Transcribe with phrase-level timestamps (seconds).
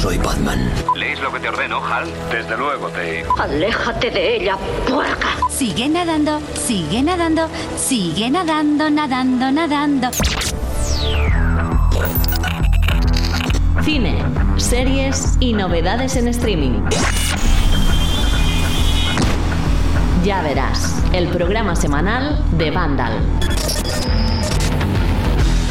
[0.00, 0.70] Soy Batman.
[0.94, 2.06] ¿Lees lo que te ordeno, Hal?
[2.30, 3.24] Desde luego, Dave.
[3.36, 4.56] Aléjate de ella,
[4.88, 5.28] puerca.
[5.50, 10.10] Sigue nadando, sigue nadando, sigue nadando, nadando, nadando.
[13.82, 14.22] Cine,
[14.56, 16.80] series y novedades en streaming.
[20.22, 23.47] Ya verás, el programa semanal de Vandal.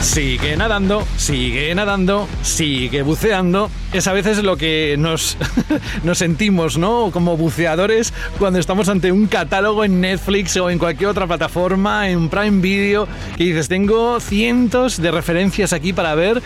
[0.07, 3.69] Sigue nadando, sigue nadando, sigue buceando.
[3.93, 5.37] Es a veces lo que nos,
[6.03, 7.11] nos sentimos, ¿no?
[7.11, 12.29] Como buceadores cuando estamos ante un catálogo en Netflix o en cualquier otra plataforma, en
[12.29, 16.41] Prime Video, que dices, tengo cientos de referencias aquí para ver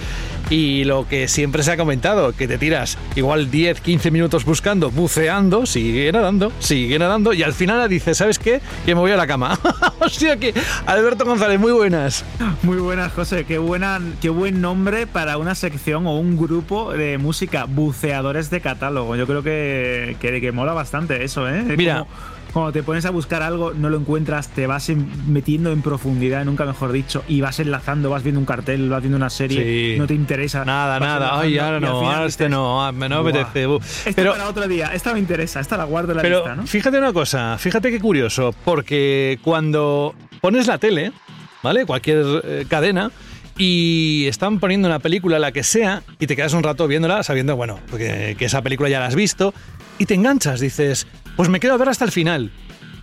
[0.51, 4.91] y lo que siempre se ha comentado, que te tiras igual 10, 15 minutos buscando,
[4.91, 8.59] buceando, sigue nadando, sigue nadando y al final dices, ¿sabes qué?
[8.85, 9.57] Que me voy a la cama.
[9.99, 10.53] o sea que,
[10.85, 12.25] Alberto González, muy buenas.
[12.63, 13.45] Muy buenas, José.
[13.45, 18.59] Qué, buena, qué buen nombre para una sección o un grupo de música, buceadores de
[18.59, 19.15] catálogo.
[19.15, 21.63] Yo creo que, que, que mola bastante eso, ¿eh?
[21.77, 22.05] Mira
[22.53, 24.89] cuando te pones a buscar algo, no lo encuentras, te vas
[25.27, 29.17] metiendo en profundidad, nunca mejor dicho, y vas enlazando, vas viendo un cartel, vas viendo
[29.17, 30.65] una serie, no te interesa.
[30.65, 33.67] Nada, nada, ay, ahora no, ahora este no, ah, me no apetece.
[34.15, 36.67] Pero para otro día, esta me interesa, esta la guardo en la pero lista, ¿no?
[36.67, 41.13] Fíjate una cosa, fíjate qué curioso, porque cuando pones la tele,
[41.63, 41.85] ¿vale?
[41.85, 43.11] Cualquier eh, cadena,
[43.57, 47.55] y están poniendo una película, la que sea, y te quedas un rato viéndola sabiendo,
[47.55, 49.53] bueno, que, que esa película ya la has visto,
[49.97, 52.51] y te enganchas, dices, pues me quedo a ver hasta el final.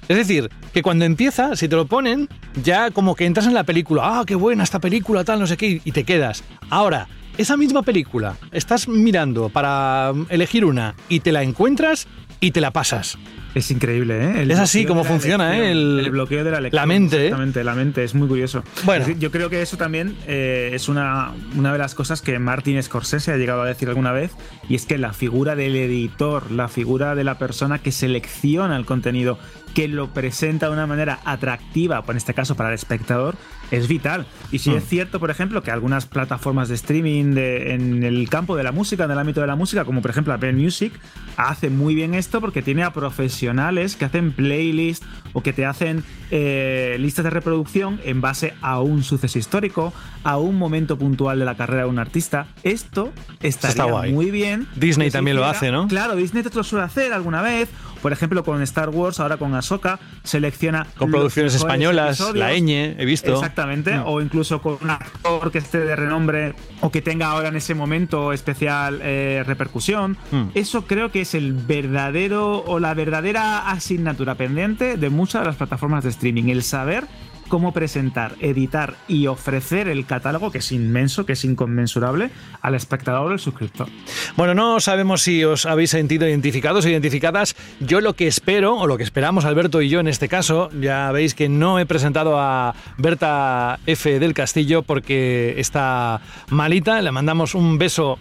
[0.08, 2.28] Es decir, que cuando empieza, si te lo ponen,
[2.62, 5.56] ya como que entras en la película, ah, qué buena esta película, tal, no sé
[5.58, 6.44] qué, y te quedas.
[6.70, 12.08] Ahora, esa misma película, estás mirando para elegir una y te la encuentras
[12.40, 13.18] y te la pasas.
[13.54, 14.46] Es increíble, ¿eh?
[14.48, 15.70] es así como funciona, ¿eh?
[15.70, 16.82] El, bloqueo de la lectura.
[16.82, 17.16] La mente.
[17.16, 17.24] ¿eh?
[17.24, 18.62] Exactamente, la mente, es muy curioso.
[18.84, 19.06] Bueno.
[19.18, 23.32] Yo creo que eso también eh, es una, una de las cosas que Martin Scorsese
[23.32, 24.32] ha llegado a decir alguna vez,
[24.68, 28.84] y es que la figura del editor, la figura de la persona que selecciona el
[28.84, 29.38] contenido,
[29.74, 33.36] que lo presenta de una manera atractiva, en este caso para el espectador,
[33.70, 34.26] es vital.
[34.50, 34.88] Y si es hmm.
[34.88, 39.10] cierto, por ejemplo, que algunas plataformas de streaming en el campo de la música, en
[39.10, 40.92] el ámbito de la música, como por ejemplo Apple Music,
[41.36, 46.04] hace muy bien esto porque tiene a profesionales que hacen playlists o que te hacen
[46.30, 49.92] eh, listas de reproducción en base a un suceso histórico,
[50.24, 52.46] a un momento puntual de la carrera de un artista.
[52.62, 54.66] Esto estaría muy bien.
[54.76, 55.88] Disney también lo hace, ¿no?
[55.88, 57.68] Claro, Disney te lo suele hacer alguna vez.
[58.02, 60.86] Por ejemplo, con Star Wars, ahora con Ahsoka, selecciona.
[60.96, 63.34] Con producciones españolas, la ñ, he visto.
[63.34, 63.96] Exactamente.
[63.96, 64.02] Mm.
[64.06, 67.74] O incluso con un actor que esté de renombre o que tenga ahora en ese
[67.74, 70.16] momento especial eh, repercusión.
[70.30, 70.48] Mm.
[70.54, 75.56] Eso creo que es el verdadero o la verdadera asignatura pendiente de muchas de las
[75.56, 76.44] plataformas de streaming.
[76.44, 77.06] El saber
[77.48, 83.30] cómo presentar, editar y ofrecer el catálogo, que es inmenso, que es inconmensurable, al espectador
[83.30, 83.88] o al suscriptor.
[84.36, 87.56] Bueno, no sabemos si os habéis sentido identificados o identificadas.
[87.80, 91.10] Yo lo que espero, o lo que esperamos Alberto y yo en este caso, ya
[91.12, 94.18] veis que no he presentado a Berta F.
[94.18, 97.00] del Castillo porque está malita.
[97.02, 98.18] Le mandamos un beso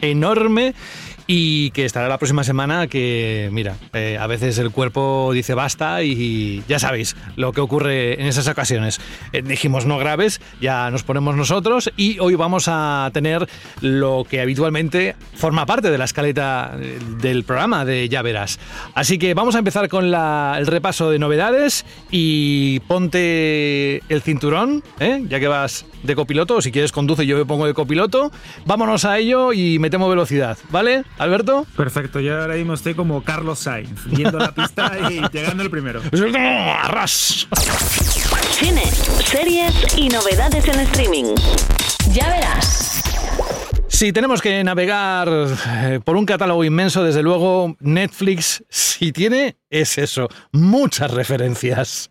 [0.00, 0.74] enorme
[1.26, 6.02] y que estará la próxima semana que, mira, eh, a veces el cuerpo dice basta
[6.02, 9.00] y ya sabéis lo que ocurre en esas ocasiones.
[9.32, 13.48] Eh, dijimos no graves, ya nos ponemos nosotros y hoy vamos a tener
[13.80, 18.58] lo que habitualmente forma parte de la escaleta eh, del programa de Ya Verás.
[18.94, 25.40] Así que vamos a empezar con el repaso de novedades y ponte el cinturón, ya
[25.40, 28.30] que vas de copiloto, o si quieres conduce yo me pongo de copiloto.
[28.64, 31.04] Vámonos a ello y metemos velocidad, ¿vale?
[31.18, 31.66] Alberto.
[31.76, 36.02] Perfecto, yo ahora mismo estoy como Carlos Sainz, viendo la pista y llegando el primero.
[36.82, 37.48] ¡Arras!
[38.52, 38.84] Cine,
[39.24, 41.34] series y novedades en streaming.
[42.12, 43.02] Ya verás.
[43.88, 49.96] Si tenemos que navegar eh, por un catálogo inmenso, desde luego Netflix, si tiene, es
[49.96, 52.10] eso, muchas referencias.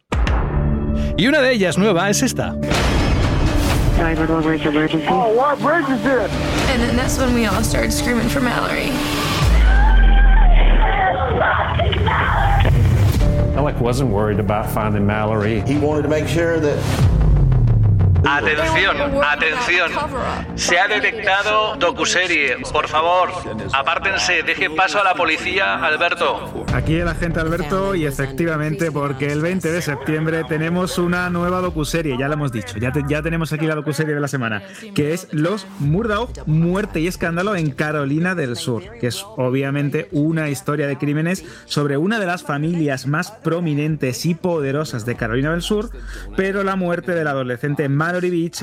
[1.18, 2.56] Y una de ellas nueva es esta.
[3.98, 5.08] 911, where's emergency?
[5.10, 6.30] Oh, what bridge is it?
[6.70, 8.92] And then that's when we all started screaming for Mallory.
[13.56, 15.62] Alec wasn't worried about finding Mallory.
[15.62, 16.78] He wanted to make sure that
[18.28, 19.92] Atención, atención.
[20.56, 22.58] Se ha detectado docuserie.
[22.72, 23.30] Por favor,
[23.74, 26.66] apártense, dejen paso a la policía, Alberto.
[26.74, 32.18] Aquí el agente Alberto y efectivamente porque el 20 de septiembre tenemos una nueva docuserie,
[32.18, 34.62] ya lo hemos dicho, ya, ya tenemos aquí la docuserie de la semana,
[34.94, 40.50] que es Los Murdaugh, Muerte y Escándalo en Carolina del Sur, que es obviamente una
[40.50, 45.62] historia de crímenes sobre una de las familias más prominentes y poderosas de Carolina del
[45.62, 45.92] Sur,
[46.36, 47.88] pero la muerte del adolescente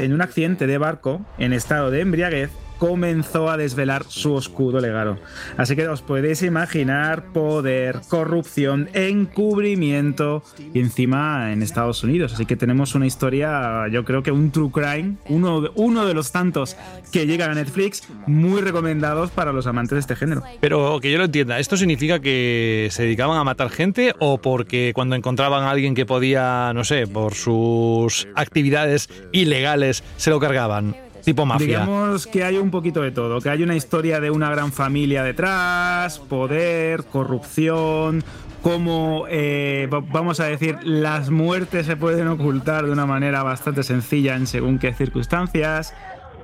[0.04, 2.50] En un accidente de barco en estado de embriaguez
[2.82, 5.16] comenzó a desvelar su oscuro legado.
[5.56, 10.42] Así que os podéis imaginar poder, corrupción, encubrimiento
[10.74, 12.34] y encima en Estados Unidos.
[12.34, 16.12] Así que tenemos una historia, yo creo que un true crime, uno de, uno de
[16.12, 16.76] los tantos
[17.12, 20.42] que llegan a Netflix, muy recomendados para los amantes de este género.
[20.60, 24.90] Pero que yo lo entienda, ¿esto significa que se dedicaban a matar gente o porque
[24.92, 31.11] cuando encontraban a alguien que podía, no sé, por sus actividades ilegales, se lo cargaban?
[31.24, 31.66] Tipo mafia.
[31.66, 35.22] Digamos que hay un poquito de todo, que hay una historia de una gran familia
[35.22, 38.24] detrás, poder, corrupción,
[38.62, 44.36] cómo, eh, vamos a decir, las muertes se pueden ocultar de una manera bastante sencilla
[44.36, 45.94] en según qué circunstancias.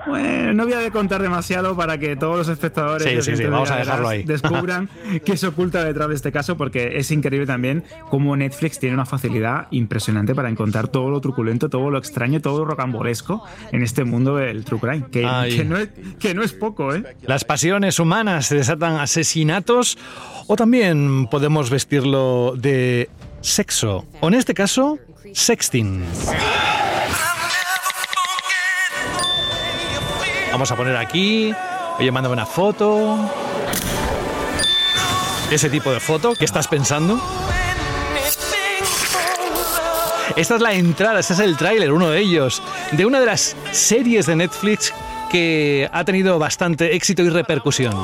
[0.07, 3.71] Bueno, no voy a contar demasiado para que todos los espectadores sí, sí, sí, vamos
[3.71, 4.23] a dejarlo ahí.
[4.23, 4.89] descubran
[5.25, 9.07] qué se oculta detrás de este caso, porque es increíble también cómo Netflix tiene una
[9.07, 13.43] facilidad impresionante para encontrar todo lo truculento, todo lo extraño, todo lo rocambolesco
[13.73, 15.21] en este mundo del true crime, que,
[15.55, 17.05] que, no, es, que no es poco, ¿eh?
[17.23, 19.99] Las pasiones humanas se desatan asesinatos
[20.47, 23.11] o también podemos vestirlo de
[23.41, 24.99] sexo, o en este caso,
[25.33, 26.03] sexting.
[30.51, 31.53] Vamos a poner aquí.
[31.99, 33.19] Oye, mándame una foto.
[35.51, 36.35] Ese tipo de foto.
[36.35, 37.21] ¿Qué estás pensando?
[40.37, 42.63] Esta es la entrada, este es el tráiler, uno de ellos,
[42.93, 44.95] de una de las series de Netflix
[45.33, 47.95] que ha tenido bastante éxito y repercusión.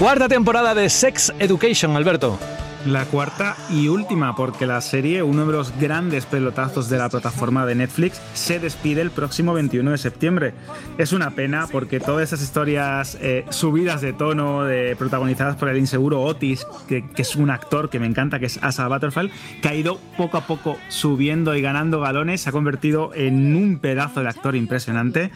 [0.00, 2.38] Cuarta temporada de Sex Education, Alberto.
[2.86, 7.64] La cuarta y última, porque la serie, uno de los grandes pelotazos de la plataforma
[7.64, 10.52] de Netflix, se despide el próximo 21 de septiembre.
[10.98, 15.78] Es una pena porque todas esas historias eh, subidas de tono, de, protagonizadas por el
[15.78, 19.30] inseguro Otis, que, que, es un actor que me encanta, que es Asa Butterfield,
[19.62, 23.78] que ha ido poco a poco subiendo y ganando galones, se ha convertido en un
[23.78, 25.30] pedazo de actor impresionante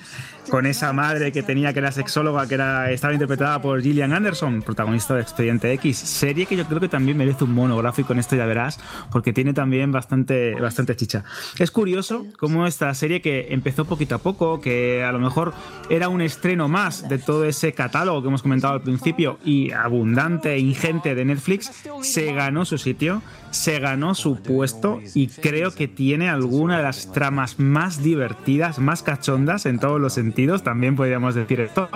[0.51, 4.63] con esa madre que tenía que era sexóloga, que era, estaba interpretada por Gillian Anderson,
[4.63, 8.37] protagonista de Expediente X, serie que yo creo que también merece un monográfico en esto,
[8.37, 8.81] ya verás,
[9.11, 11.25] porque tiene también bastante, bastante chicha.
[11.59, 15.53] Es curioso cómo esta serie que empezó poquito a poco, que a lo mejor
[15.91, 20.55] era un estreno más de todo ese catálogo que hemos comentado al principio y abundante
[20.55, 21.73] e ingente de Netflix,
[22.03, 27.13] se ganó su sitio se ganó su puesto y creo que tiene alguna de las
[27.13, 31.89] tramas más divertidas, más cachondas en todos los sentidos, también podríamos decir esto,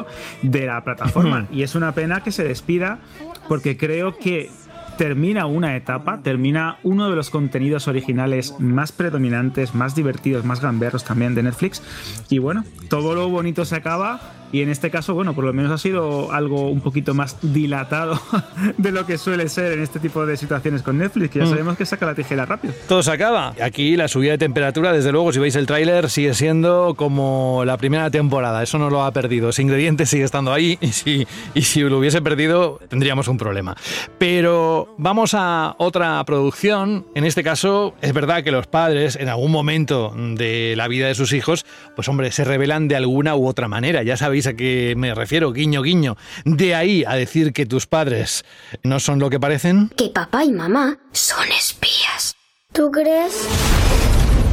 [0.42, 1.46] de la plataforma.
[1.52, 3.00] y es una pena que se despida
[3.48, 4.50] porque creo que
[4.98, 11.04] termina una etapa, termina uno de los contenidos originales más predominantes, más divertidos, más gamberros
[11.04, 11.82] también de Netflix.
[12.28, 14.20] Y bueno, todo lo bonito se acaba
[14.52, 18.20] y en este caso, bueno, por lo menos ha sido algo un poquito más dilatado
[18.76, 21.48] de lo que suele ser en este tipo de situaciones con Netflix, que ya mm.
[21.48, 22.74] sabemos que saca la tijera rápido.
[22.86, 23.54] Todo se acaba.
[23.62, 27.78] Aquí la subida de temperatura, desde luego, si veis el tráiler, sigue siendo como la
[27.78, 28.62] primera temporada.
[28.62, 29.48] Eso no lo ha perdido.
[29.48, 33.74] Ese ingrediente sigue estando ahí y si, y si lo hubiese perdido, tendríamos un problema.
[34.18, 37.06] Pero vamos a otra producción.
[37.14, 41.14] En este caso, es verdad que los padres, en algún momento de la vida de
[41.14, 41.64] sus hijos,
[41.96, 44.02] pues hombre, se revelan de alguna u otra manera.
[44.02, 46.16] Ya sabéis a qué me refiero, guiño, guiño.
[46.44, 48.44] De ahí a decir que tus padres
[48.82, 49.90] no son lo que parecen.
[49.96, 52.34] Que papá y mamá son espías.
[52.72, 53.48] ¿Tú crees?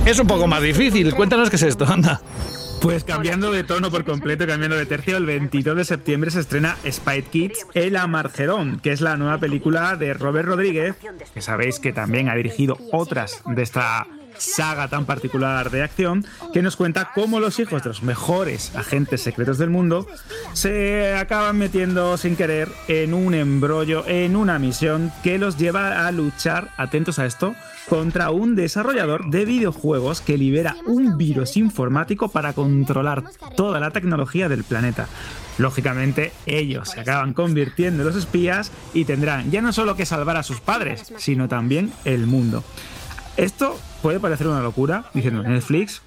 [0.05, 1.13] Es un poco más difícil.
[1.13, 2.21] Cuéntanos qué es esto, anda.
[2.81, 6.77] Pues cambiando de tono por completo, cambiando de tercio, el 22 de septiembre se estrena
[6.89, 10.95] Spite Kids, El Amargedón, que es la nueva película de Robert Rodríguez,
[11.33, 14.07] que sabéis que también ha dirigido otras de esta
[14.39, 19.21] saga tan particular de acción que nos cuenta cómo los hijos de los mejores agentes
[19.21, 20.07] secretos del mundo
[20.53, 26.11] se acaban metiendo sin querer en un embrollo, en una misión que los lleva a
[26.11, 27.55] luchar, atentos a esto,
[27.87, 33.23] contra un desarrollador de videojuegos que libera un virus informático para controlar
[33.55, 35.07] toda la tecnología del planeta.
[35.57, 40.37] Lógicamente, ellos se acaban convirtiendo en los espías y tendrán ya no solo que salvar
[40.37, 42.63] a sus padres, sino también el mundo.
[43.35, 46.01] Esto puede parecer una locura, diciendo Netflix,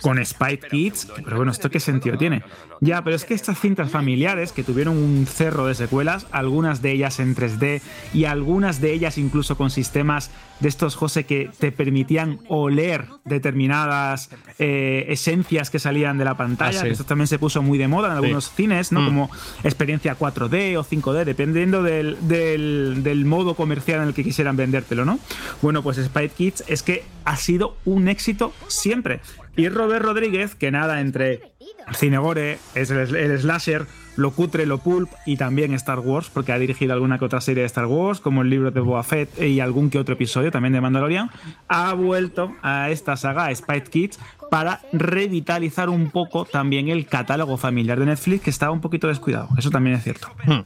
[0.00, 2.42] con Spike Kids, pero bueno, ¿esto qué sentido tiene?
[2.80, 6.92] Ya, pero es que estas cintas familiares que tuvieron un cerro de secuelas, algunas de
[6.92, 7.80] ellas en 3D
[8.14, 14.30] y algunas de ellas incluso con sistemas de estos, José, que te permitían oler determinadas
[14.58, 16.82] eh, esencias que salían de la pantalla.
[16.82, 19.02] Ah, Esto también se puso muy de moda en algunos cines, ¿no?
[19.02, 19.06] Mm.
[19.06, 19.30] Como
[19.62, 25.04] experiencia 4D o 5D, dependiendo del, del, del, modo comercial en el que quisieran vendértelo,
[25.04, 25.18] ¿no?
[25.62, 29.20] Bueno, pues Spike Kids es que ha sido un éxito siempre.
[29.58, 31.50] Y Robert Rodríguez, que nada entre
[31.92, 36.58] Cinegore, es el, el slasher, lo cutre, lo pulp y también Star Wars, porque ha
[36.60, 39.58] dirigido alguna que otra serie de Star Wars, como el libro de Boba Fett y
[39.58, 41.32] algún que otro episodio también de Mandalorian,
[41.66, 47.98] ha vuelto a esta saga, Spite Kids, para revitalizar un poco también el catálogo familiar
[47.98, 49.48] de Netflix que estaba un poquito descuidado.
[49.58, 50.28] Eso también es cierto.
[50.46, 50.60] Hmm.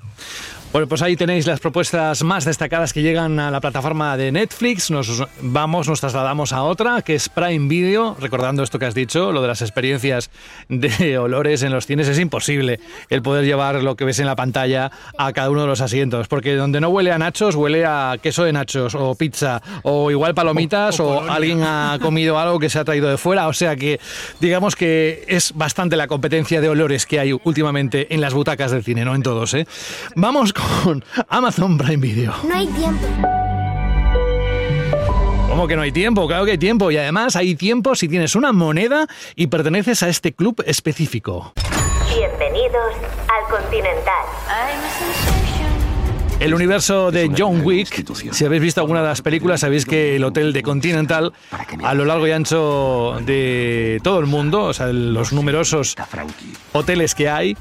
[0.72, 4.90] Bueno, pues ahí tenéis las propuestas más destacadas que llegan a la plataforma de Netflix.
[4.90, 8.16] Nos vamos, nos trasladamos a otra, que es Prime Video.
[8.18, 10.30] Recordando esto que has dicho, lo de las experiencias
[10.70, 14.34] de olores en los cines, es imposible el poder llevar lo que ves en la
[14.34, 18.16] pantalla a cada uno de los asientos, porque donde no huele a nachos, huele a
[18.22, 22.70] queso de nachos, o pizza, o igual palomitas, o, o alguien ha comido algo que
[22.70, 23.46] se ha traído de fuera.
[23.46, 24.00] O sea que,
[24.40, 28.82] digamos que es bastante la competencia de olores que hay últimamente en las butacas del
[28.82, 29.52] cine, no en todos.
[29.52, 29.66] ¿eh?
[30.16, 32.34] Vamos con con Amazon Prime Video.
[32.44, 33.06] No hay tiempo.
[35.48, 36.26] ¿Cómo que no hay tiempo?
[36.26, 36.90] Claro que hay tiempo.
[36.90, 41.52] Y además hay tiempo si tienes una moneda y perteneces a este club específico.
[42.08, 42.94] Bienvenidos
[43.28, 44.24] al Continental.
[46.42, 50.24] El universo de John Wick, si habéis visto alguna de las películas, sabéis que el
[50.24, 51.32] hotel de Continental,
[51.84, 55.94] a lo largo y ancho de todo el mundo, o sea, los numerosos
[56.72, 57.56] hoteles que hay,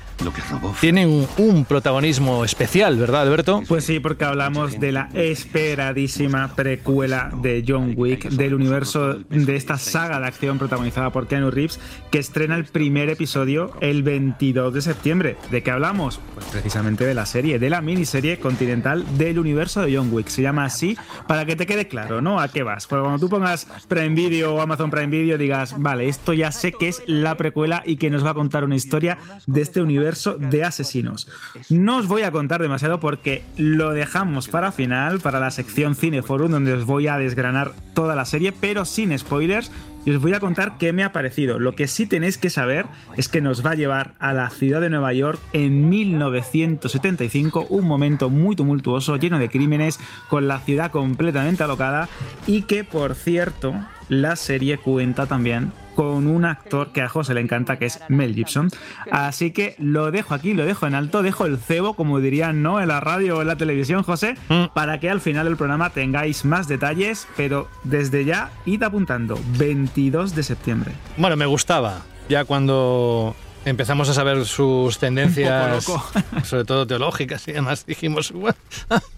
[0.80, 3.62] tienen un protagonismo especial, ¿verdad, Alberto?
[3.68, 9.78] Pues sí, porque hablamos de la esperadísima precuela de John Wick, del universo de esta
[9.78, 14.82] saga de acción protagonizada por Keanu Reeves, que estrena el primer episodio el 22 de
[14.82, 15.38] septiembre.
[15.52, 16.20] ¿De qué hablamos?
[16.34, 20.28] Pues precisamente de la serie, de la miniserie Continental del universo de John Wick.
[20.28, 20.98] Se llama así
[21.28, 22.40] para que te quede claro, ¿no?
[22.40, 22.88] ¿A qué vas?
[22.88, 26.72] Porque cuando tú pongas Prime Video o Amazon Prime Video digas, vale, esto ya sé
[26.72, 30.36] que es la precuela y que nos va a contar una historia de este universo
[30.38, 31.28] de asesinos.
[31.70, 36.52] No os voy a contar demasiado porque lo dejamos para final, para la sección Cineforum,
[36.52, 39.72] donde os voy a desgranar toda la serie, pero sin spoilers
[40.06, 41.60] y os voy a contar qué me ha parecido.
[41.60, 42.86] Lo que sí tenéis que saber
[43.18, 47.88] es que nos va a llevar a la ciudad de Nueva York en 1975, un
[47.88, 52.10] momento muy tumultuoso, lleno de crímenes, con la ciudad completamente alocada
[52.48, 53.74] y que, por cierto,
[54.10, 58.36] la serie cuenta también con un actor que a José le encanta, que es Mel
[58.36, 58.70] Gibson.
[59.12, 62.82] Así que lo dejo aquí, lo dejo en alto, dejo el cebo, como dirían, ¿no?
[62.82, 64.74] En la radio o en la televisión, José, mm.
[64.74, 70.36] para que al final del programa tengáis más detalles, pero desde ya id apuntando, 22
[70.36, 70.92] de septiembre.
[71.18, 72.02] Bueno, me gustaba.
[72.30, 75.86] Ya cuando empezamos a saber sus tendencias,
[76.44, 78.34] sobre todo teológicas y demás, dijimos,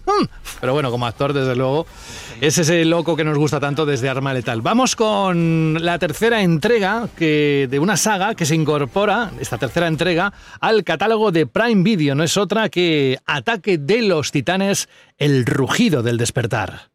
[0.60, 1.86] pero bueno, como actor, desde luego,
[2.40, 4.62] es ese loco que nos gusta tanto desde Arma Letal.
[4.62, 10.32] Vamos con la tercera entrega que, de una saga que se incorpora, esta tercera entrega,
[10.60, 12.14] al catálogo de Prime Video.
[12.14, 16.90] No es otra que Ataque de los Titanes, el rugido del despertar.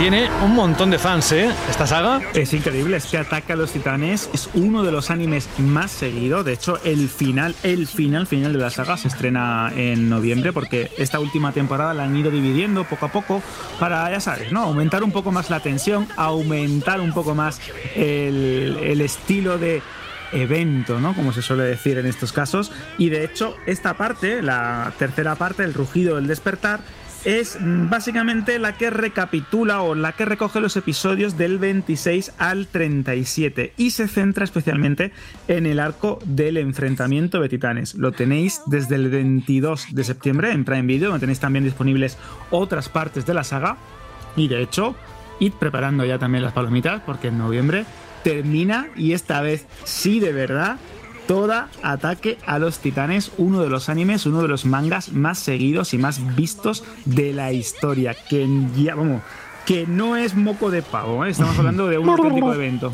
[0.00, 1.50] Tiene un montón de fans, ¿eh?
[1.68, 2.22] Esta saga.
[2.32, 6.42] Es increíble, es que Ataca a los Titanes es uno de los animes más seguidos.
[6.42, 10.90] De hecho, el final, el final, final de la saga se estrena en noviembre porque
[10.96, 13.42] esta última temporada la han ido dividiendo poco a poco
[13.78, 14.62] para, ya sabes, ¿no?
[14.62, 17.60] Aumentar un poco más la tensión, aumentar un poco más
[17.94, 19.82] el, el estilo de
[20.32, 21.14] evento, ¿no?
[21.14, 22.72] Como se suele decir en estos casos.
[22.96, 26.80] Y de hecho, esta parte, la tercera parte, el rugido del despertar,
[27.24, 33.74] es básicamente la que recapitula o la que recoge los episodios del 26 al 37
[33.76, 35.12] y se centra especialmente
[35.48, 37.94] en el arco del enfrentamiento de titanes.
[37.94, 42.16] Lo tenéis desde el 22 de septiembre en Prime Video, donde tenéis también disponibles
[42.50, 43.76] otras partes de la saga
[44.36, 44.94] y de hecho,
[45.40, 47.84] id preparando ya también las palomitas porque en noviembre
[48.22, 50.78] termina y esta vez sí de verdad
[51.30, 55.94] Toda Ataque a los Titanes, uno de los animes, uno de los mangas más seguidos
[55.94, 58.16] y más vistos de la historia.
[58.28, 59.22] Que ya, vamos,
[59.64, 61.30] que no es moco de pavo, ¿eh?
[61.30, 62.92] estamos hablando de un auténtico evento.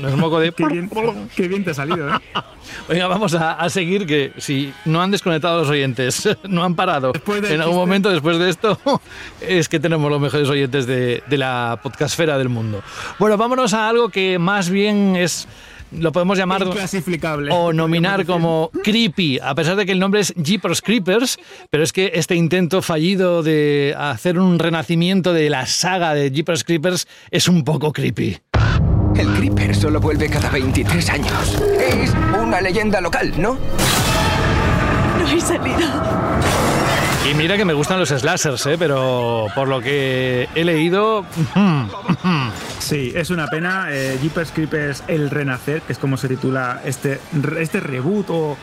[0.00, 0.90] No es moco de qué bien,
[1.36, 2.12] qué bien te ha salido, ¿eh?
[2.88, 7.60] Venga, vamos a, seguir, que si no han desconectado los oyentes, no han parado en
[7.60, 8.78] algún momento después de esto,
[9.42, 12.82] es que tenemos los mejores oyentes de, de la podcastfera del mundo.
[13.18, 15.46] Bueno, vámonos a algo que más bien es
[15.98, 16.64] lo podemos llamar
[17.50, 21.38] o nominar como creepy, a pesar de que el nombre es Jeepers Creepers,
[21.70, 26.64] pero es que este intento fallido de hacer un renacimiento de la saga de Jeepers
[26.64, 28.38] Creepers es un poco creepy.
[29.16, 31.62] El Creeper solo vuelve cada 23 años.
[31.78, 33.56] Es una leyenda local, ¿no?
[35.20, 36.63] No he salido.
[37.30, 38.76] Y mira que me gustan los slashers, ¿eh?
[38.78, 41.24] pero por lo que he leído...
[42.80, 43.86] sí, es una pena.
[43.90, 47.20] Eh, Jeepers Creepers El Renacer, es como se titula este,
[47.58, 48.58] este reboot o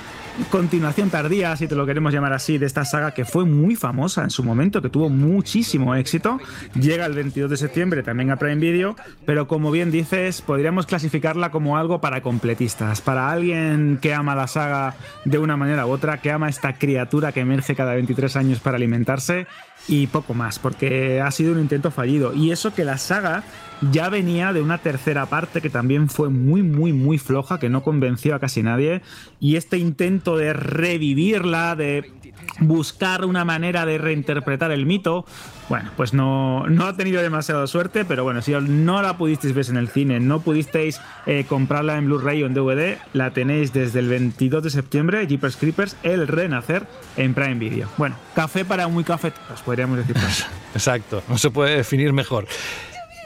[0.50, 4.24] continuación tardía, si te lo queremos llamar así, de esta saga que fue muy famosa
[4.24, 6.40] en su momento, que tuvo muchísimo éxito.
[6.76, 8.96] Llega el 22 de septiembre también a Prime Video,
[9.26, 14.48] pero como bien dices, podríamos clasificarla como algo para completistas, para alguien que ama la
[14.48, 14.96] saga
[15.26, 18.78] de una manera u otra, que ama esta criatura que emerge cada 23 años para
[18.78, 19.48] alimentarse
[19.88, 22.34] y poco más, porque ha sido un intento fallido.
[22.34, 23.44] Y eso que la saga
[23.90, 27.84] ya venía de una tercera parte que también fue muy, muy, muy floja, que no
[27.84, 29.02] convenció a casi nadie.
[29.40, 32.12] Y este intento de revivirla, de
[32.60, 35.26] buscar una manera de reinterpretar el mito,
[35.70, 39.70] bueno, pues no, no ha tenido demasiada suerte, pero bueno, si no la pudisteis ver
[39.70, 44.00] en el cine, no pudisteis eh, comprarla en Blu-ray o en DVD, la tenéis desde
[44.00, 47.88] el 22 de septiembre, Jeepers Creepers, El Renacer, en Prime Video.
[47.98, 50.16] Bueno, café para muy café, pues podríamos decir.
[50.74, 52.48] Exacto, no se puede definir mejor.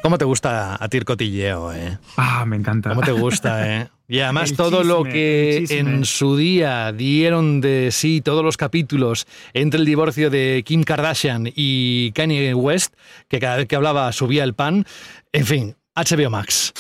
[0.06, 1.98] ¿Cómo te gusta a ti el cotilleo, eh?
[2.18, 2.90] Ah, me encanta.
[2.90, 3.88] ¿Cómo te gusta, eh?
[4.08, 9.80] Y además todo lo que en su día dieron de sí todos los capítulos entre
[9.80, 12.94] el divorcio de Kim Kardashian y Kanye West,
[13.28, 14.86] que cada vez que hablaba subía el pan.
[15.34, 16.72] En fin, HBO Max.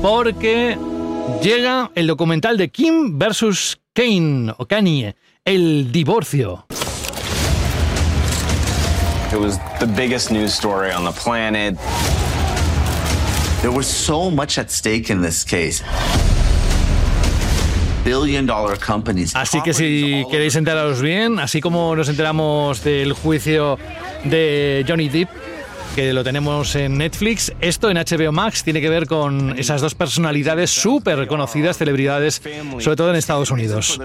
[0.00, 0.78] Porque
[1.42, 6.67] llega el documental de Kim versus Kane o Kanye, el divorcio.
[9.30, 11.76] It was the biggest news story on the planet.
[13.60, 15.82] There was so much at stake in this case.
[18.04, 19.34] Billion dollar companies.
[19.34, 23.78] Así que si queréis enteraros bien, así como nos enteramos del juicio
[24.24, 25.28] de Johnny Depp
[25.98, 27.52] que lo tenemos en Netflix.
[27.60, 32.40] Esto en HBO Max tiene que ver con esas dos personalidades súper conocidas, celebridades,
[32.78, 34.00] sobre todo en Estados Unidos.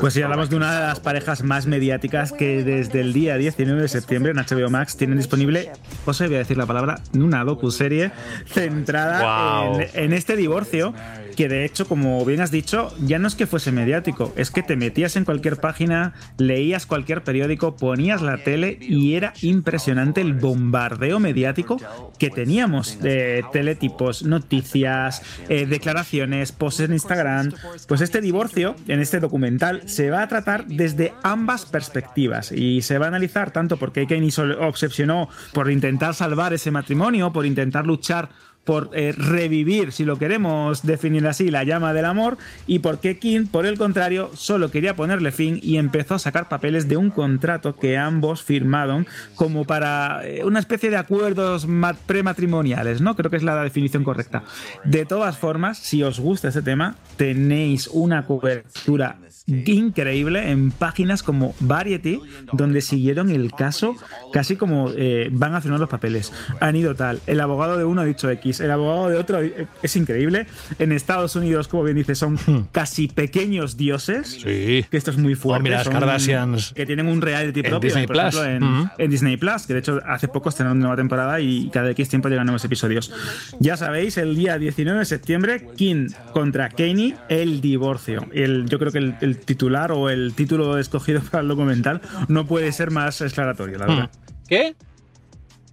[0.00, 3.82] Pues si hablamos de una de las parejas más mediáticas que desde el día 19
[3.82, 5.72] de septiembre en HBO Max tienen disponible,
[6.04, 8.12] José, voy a decir la palabra, una docu-serie
[8.46, 10.94] centrada en, en este divorcio
[11.34, 14.62] que de hecho, como bien has dicho, ya no es que fuese mediático, es que
[14.62, 20.34] te metías en cualquier página, leías cualquier periódico, ponías la tele y era impresionante el
[20.34, 21.78] bombardeo mediático
[22.18, 27.52] que teníamos de teletipos, noticias, eh, declaraciones, posts en Instagram.
[27.88, 32.98] Pues este divorcio, en este documental, se va a tratar desde ambas perspectivas y se
[32.98, 38.30] va a analizar tanto porque Kenny obsesionó por intentar salvar ese matrimonio, por intentar luchar
[38.64, 43.46] por eh, revivir, si lo queremos definir así, la llama del amor, y porque King,
[43.46, 47.76] por el contrario, solo quería ponerle fin y empezó a sacar papeles de un contrato
[47.76, 51.66] que ambos firmaron como para eh, una especie de acuerdos
[52.06, 53.16] prematrimoniales, ¿no?
[53.16, 54.44] Creo que es la definición correcta.
[54.84, 61.54] De todas formas, si os gusta este tema, tenéis una cobertura increíble en páginas como
[61.60, 62.20] Variety,
[62.52, 63.94] donde siguieron el caso
[64.32, 66.32] casi como eh, van a firmar los papeles.
[66.60, 69.40] Han ido tal, el abogado de uno ha dicho X, el abogado de otro
[69.82, 70.46] es increíble.
[70.78, 72.68] En Estados Unidos, como bien dice, son hmm.
[72.72, 74.40] casi pequeños dioses.
[74.42, 74.84] Sí.
[74.90, 75.62] Que esto es muy fuerte.
[75.62, 76.72] mira, las Kardashians.
[76.74, 77.88] Que tienen un reality propio.
[77.88, 78.36] Disney Plus.
[78.36, 82.08] en, Disney Plus, que de hecho hace poco estrenaron una nueva temporada y cada X
[82.08, 83.12] tiempo llegan nuevos episodios.
[83.60, 88.26] Ya sabéis, el día 19 de septiembre, King contra Kanye, el divorcio.
[88.32, 92.72] El, yo creo que el titular o el título escogido para el documental no puede
[92.72, 94.10] ser más aclaratorio, la verdad.
[94.12, 94.46] Hmm.
[94.48, 94.74] ¿Qué?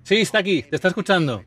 [0.04, 1.44] Sí, está aquí, te está escuchando.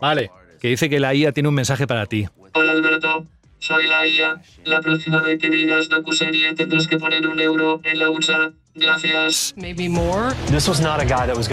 [0.00, 0.30] Vale,
[0.66, 2.26] que dice que la IA tiene un mensaje para ti.
[2.52, 3.24] Hola Alberto,
[3.60, 4.42] soy la IA.
[4.64, 8.50] La próxima vez que digas docuserie tendrás que poner un euro en la bolsa.
[8.74, 9.54] Gracias.
[9.56, 10.34] Maybe more.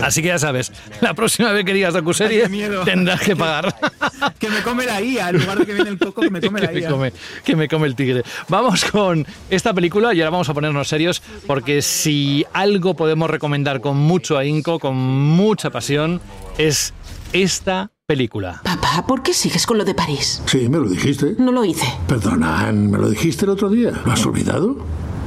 [0.01, 2.49] Así que ya sabes, la próxima vez que digas docuserie
[2.85, 3.75] tendrás que pagar.
[4.39, 6.59] que me come la IA, en lugar de que viene el coco, que me come
[6.61, 7.11] la IA.
[7.45, 8.23] que me come el tigre.
[8.49, 13.79] Vamos con esta película y ahora vamos a ponernos serios porque si algo podemos recomendar
[13.79, 16.19] con mucho ahínco, con mucha pasión,
[16.57, 16.95] es
[17.31, 18.61] esta película.
[18.63, 20.43] Papá, ¿por qué sigues con lo de París?
[20.45, 21.33] Sí, me lo dijiste.
[21.39, 21.87] No lo hice.
[22.07, 23.91] Perdona, me lo dijiste el otro día.
[24.05, 24.77] ¿Lo has olvidado?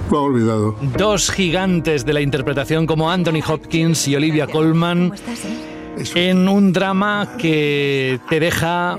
[0.09, 0.77] Lo he olvidado.
[0.97, 5.13] Dos gigantes de la interpretación como Anthony Hopkins y Olivia Colman
[6.15, 8.99] en un drama que te deja,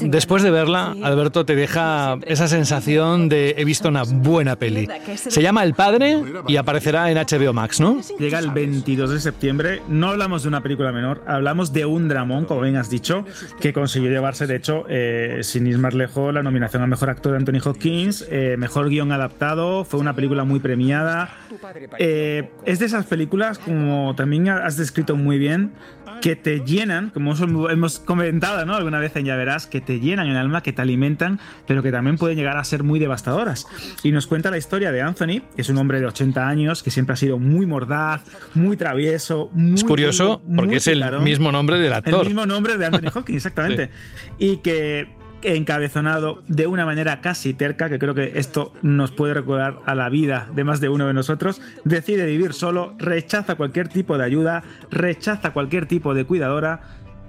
[0.00, 4.88] después de verla, Alberto, te deja esa sensación de he visto una buena peli.
[5.16, 7.98] Se llama El Padre y aparecerá en HBO Max, ¿no?
[8.18, 9.82] Llega el 22 de septiembre.
[9.88, 13.24] No hablamos de una película menor, hablamos de un dramón, como bien has dicho,
[13.60, 17.32] que consiguió llevarse, de hecho, eh, sin ir más lejos, la nominación al mejor actor
[17.32, 19.84] de Anthony Hopkins, eh, mejor guion adaptado.
[19.84, 21.34] Fue una película muy premiada.
[21.98, 25.72] Eh, es de esas películas, como también has descrito muy bien,
[26.24, 27.34] que te llenan, como
[27.68, 28.74] hemos comentado ¿no?
[28.74, 31.92] alguna vez en Ya Verás, que te llenan el alma, que te alimentan, pero que
[31.92, 33.66] también pueden llegar a ser muy devastadoras.
[34.02, 36.90] Y nos cuenta la historia de Anthony, que es un hombre de 80 años, que
[36.90, 38.22] siempre ha sido muy mordaz,
[38.54, 39.50] muy travieso.
[39.52, 42.22] Muy, es curioso porque es el mismo nombre del actor.
[42.22, 43.90] El mismo nombre de Anthony Hawking, exactamente.
[44.38, 45.06] Y que
[45.44, 50.08] encabezonado de una manera casi terca, que creo que esto nos puede recordar a la
[50.08, 54.62] vida de más de uno de nosotros, decide vivir solo, rechaza cualquier tipo de ayuda,
[54.90, 56.80] rechaza cualquier tipo de cuidadora,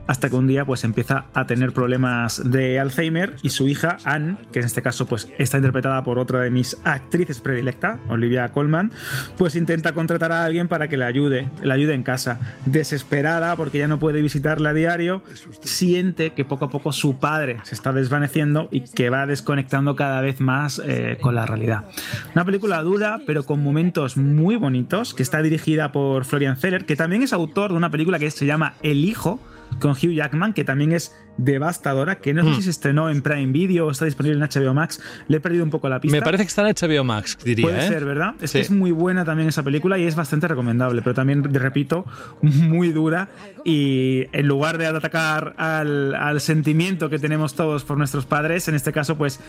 [0.08, 4.38] hasta que un día pues empieza a tener problemas de Alzheimer y su hija Anne,
[4.52, 8.92] que en este caso pues está interpretada por otra de mis actrices predilecta, Olivia Colman,
[9.38, 12.40] pues intenta contratar a alguien para que le ayude, le ayude en casa.
[12.66, 15.24] Desesperada porque ya no puede visitarla a diario,
[15.62, 20.22] siente que poco a poco su padre se está desvaneciendo y que va desconectando cada
[20.22, 21.86] vez más eh, con la realidad.
[22.34, 26.96] Una película dura pero con momentos muy bonitos, que está dirigida por Florian Zeller, que
[26.96, 29.40] también es autor de una película que se llama El Hijo,
[29.80, 32.56] con Hugh Jackman, que también es devastadora, que no sé Mm.
[32.56, 35.02] si se estrenó en Prime Video o está disponible en HBO Max.
[35.28, 36.16] Le he perdido un poco la pista.
[36.16, 37.66] Me parece que está en HBO Max, diría.
[37.66, 37.88] Puede ¿eh?
[37.90, 38.36] ser, ¿verdad?
[38.40, 38.60] Es Sí.
[38.60, 42.06] que es muy buena también esa película y es bastante recomendable, pero también, repito,
[42.42, 43.28] muy dura.
[43.66, 48.76] Y en lugar de atacar al, al sentimiento que tenemos todos por nuestros padres, en
[48.76, 49.42] este caso, pues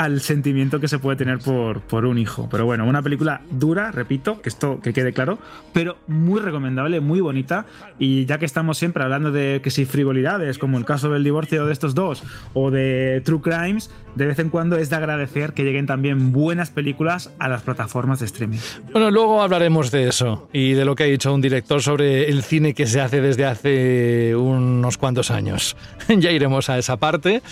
[0.00, 2.48] al sentimiento que se puede tener por, por un hijo.
[2.50, 5.38] Pero bueno, una película dura, repito, que esto que quede claro,
[5.74, 7.66] pero muy recomendable, muy bonita.
[7.98, 11.66] Y ya que estamos siempre hablando de que si frivolidades, como el caso del divorcio
[11.66, 12.22] de estos dos,
[12.54, 16.70] o de True Crimes, de vez en cuando es de agradecer que lleguen también buenas
[16.70, 18.58] películas a las plataformas de streaming.
[18.92, 22.42] Bueno, luego hablaremos de eso y de lo que ha dicho un director sobre el
[22.42, 25.76] cine que se hace desde hace unos cuantos años.
[26.08, 27.42] ya iremos a esa parte,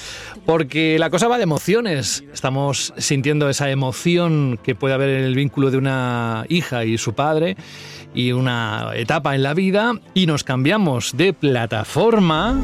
[0.47, 2.25] porque la cosa va de emociones.
[2.33, 7.15] Estamos sintiendo esa emoción que puede haber en el vínculo de una hija y su
[7.15, 7.57] padre
[8.15, 12.61] y una etapa en la vida y nos cambiamos de plataforma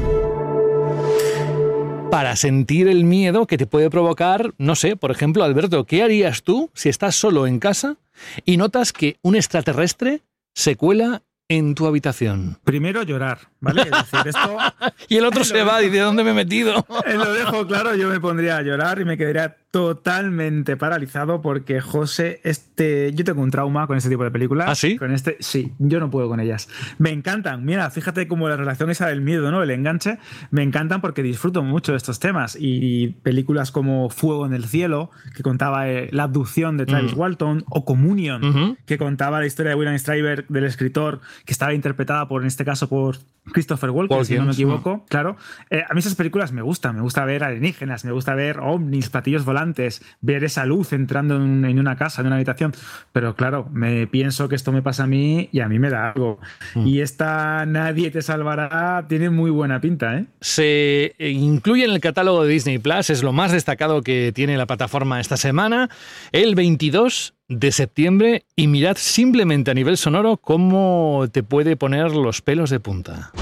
[2.15, 6.45] para sentir el miedo que te puede provocar, no sé, por ejemplo, Alberto, ¿qué harías
[6.45, 7.97] tú si estás solo en casa
[8.45, 10.23] y notas que un extraterrestre
[10.55, 12.57] se cuela en tu habitación?
[12.63, 13.83] Primero llorar, ¿vale?
[13.83, 14.57] Es decir, esto...
[15.09, 16.87] y el otro se va y ¿de dónde me he metido?
[17.13, 22.41] Lo dejo claro, yo me pondría a llorar y me quedaría totalmente paralizado porque José,
[22.75, 24.69] este, yo tengo un trauma con este tipo de películas.
[24.69, 24.97] ¿Ah, sí?
[24.97, 26.69] Con este, sí, yo no puedo con ellas.
[26.99, 27.65] Me encantan.
[27.65, 29.63] Mira, fíjate cómo la relación esa del miedo, ¿no?
[29.63, 30.19] El enganche,
[30.51, 35.11] me encantan porque disfruto mucho de estos temas y películas como Fuego en el cielo,
[35.37, 37.19] que contaba eh, la abducción de Travis Mm.
[37.19, 42.27] Walton, o Communion, que contaba la historia de William Stryber, del escritor, que estaba interpretada
[42.27, 43.19] por, en este caso, por
[43.53, 45.05] Christopher Walken, si no me equivoco.
[45.09, 45.37] Claro.
[45.71, 46.97] Eh, a mí esas películas me gustan.
[46.97, 51.65] Me gusta ver alienígenas, me gusta ver ovnis, platillos volantes, ver esa luz entrando en,
[51.65, 52.73] en una casa, en una habitación.
[53.13, 56.11] Pero claro, me pienso que esto me pasa a mí y a mí me da
[56.11, 56.41] algo.
[56.75, 56.87] Mm.
[56.87, 60.27] Y esta Nadie te salvará tiene muy buena pinta, ¿eh?
[60.41, 64.67] Se incluye en el catálogo de Disney Plus, es lo más destacado que tiene la
[64.67, 65.91] plataforma esta semana,
[66.33, 72.43] el 22 de septiembre y mirad simplemente a nivel sonoro cómo te puede poner los
[72.43, 73.33] pelos de punta.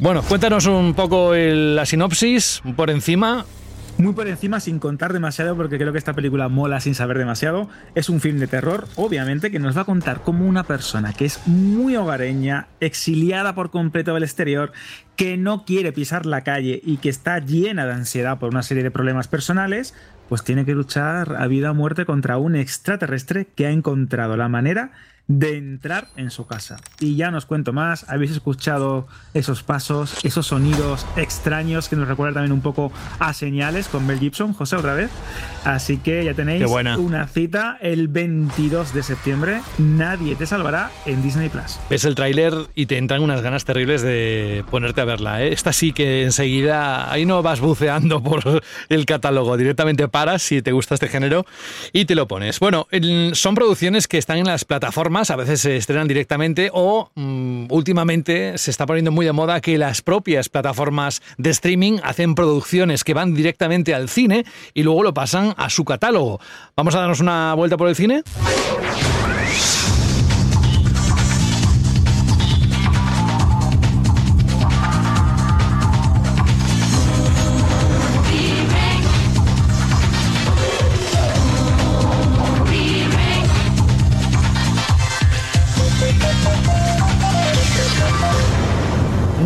[0.00, 3.44] Bueno, cuéntanos un poco la sinopsis por encima.
[3.98, 7.68] Muy por encima, sin contar demasiado, porque creo que esta película mola sin saber demasiado.
[7.96, 11.24] Es un film de terror, obviamente, que nos va a contar cómo una persona que
[11.24, 14.70] es muy hogareña, exiliada por completo del exterior,
[15.16, 18.84] que no quiere pisar la calle y que está llena de ansiedad por una serie
[18.84, 19.96] de problemas personales,
[20.28, 24.48] pues tiene que luchar a vida o muerte contra un extraterrestre que ha encontrado la
[24.48, 24.92] manera
[25.28, 26.76] de entrar en su casa.
[27.00, 32.08] Y ya no os cuento más, habéis escuchado esos pasos, esos sonidos extraños que nos
[32.08, 35.10] recuerdan también un poco a señales con Mel Gibson, José, otra vez.
[35.64, 36.64] Así que ya tenéis
[36.98, 39.60] una cita el 22 de septiembre.
[39.76, 41.78] Nadie te salvará en Disney Plus.
[41.90, 45.42] Ves el tráiler y te entran unas ganas terribles de ponerte a verla.
[45.42, 45.52] ¿eh?
[45.52, 50.72] Esta sí que enseguida, ahí no vas buceando por el catálogo, directamente paras si te
[50.72, 51.44] gusta este género
[51.92, 52.60] y te lo pones.
[52.60, 52.86] Bueno,
[53.32, 58.56] son producciones que están en las plataformas, a veces se estrenan directamente o mm, últimamente
[58.56, 63.14] se está poniendo muy de moda que las propias plataformas de streaming hacen producciones que
[63.14, 66.40] van directamente al cine y luego lo pasan a su catálogo.
[66.76, 68.22] Vamos a darnos una vuelta por el cine.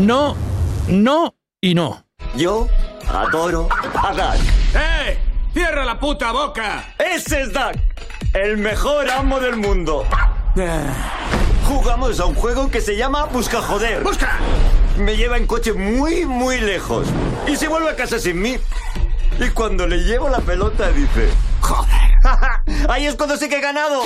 [0.03, 0.37] No,
[0.89, 2.05] no y no.
[2.35, 2.67] Yo
[3.09, 4.41] adoro a Doug.
[4.75, 5.17] ¡Eh!
[5.55, 6.93] ¡Cierra la puta boca!
[6.99, 7.75] Ese es Doug,
[8.35, 10.05] el mejor amo del mundo.
[11.69, 14.03] Jugamos a un juego que se llama Busca Joder.
[14.03, 14.41] ¡Busca!
[14.99, 17.07] Me lleva en coche muy, muy lejos.
[17.47, 18.57] Y se vuelve a casa sin mí.
[19.39, 21.29] Y cuando le llevo la pelota dice,
[21.63, 24.03] joder, ahí es cuando sí que he ganado.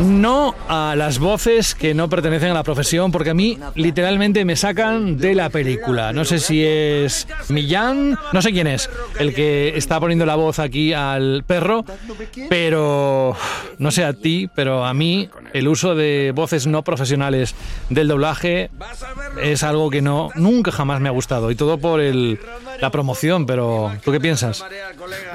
[0.00, 4.56] No a las voces que no pertenecen a la profesión, porque a mí literalmente me
[4.56, 6.12] sacan de la película.
[6.12, 10.58] No sé si es Millán, no sé quién es el que está poniendo la voz
[10.58, 11.84] aquí al perro,
[12.48, 13.36] pero
[13.78, 17.54] no sé a ti, pero a mí el uso de voces no profesionales
[17.88, 18.70] del doblaje
[19.40, 22.40] es algo que no nunca jamás me ha gustado y todo por el,
[22.80, 24.64] la promoción, pero ¿tú qué piensas?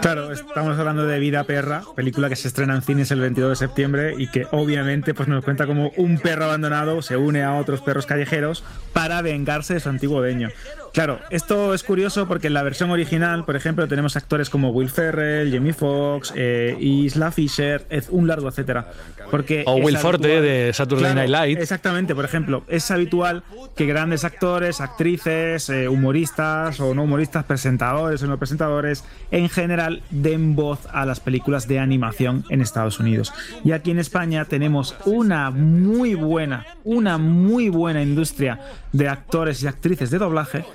[0.02, 3.56] Claro, estamos hablando de Vida Perra, película que se estrena en cines el 22 de
[3.56, 7.82] septiembre y que obviamente pues nos cuenta como un perro abandonado se une a otros
[7.82, 10.50] perros callejeros para vengarse de su antiguo dueño.
[11.00, 14.90] Claro, esto es curioso porque en la versión original, por ejemplo, tenemos actores como Will
[14.90, 18.86] Ferrell, Jamie Foxx, eh, Isla Fisher, un largo etcétera.
[19.32, 21.62] Porque o Will Forte de Saturday Night Live.
[21.62, 23.44] Exactamente, por ejemplo, es habitual
[23.78, 30.02] que grandes actores, actrices, eh, humoristas o no humoristas, presentadores o no presentadores, en general
[30.10, 33.32] den voz a las películas de animación en Estados Unidos.
[33.64, 38.60] Y aquí en España tenemos una muy buena, una muy buena industria
[38.92, 40.66] de actores y actrices de doblaje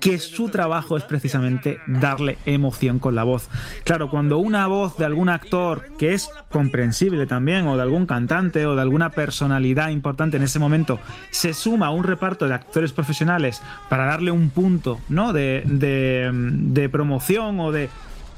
[0.00, 3.48] que su trabajo es precisamente darle emoción con la voz.
[3.84, 8.66] Claro, cuando una voz de algún actor que es comprensible también, o de algún cantante,
[8.66, 10.98] o de alguna personalidad importante en ese momento,
[11.30, 15.32] se suma a un reparto de actores profesionales para darle un punto ¿no?
[15.32, 17.88] de, de, de promoción o de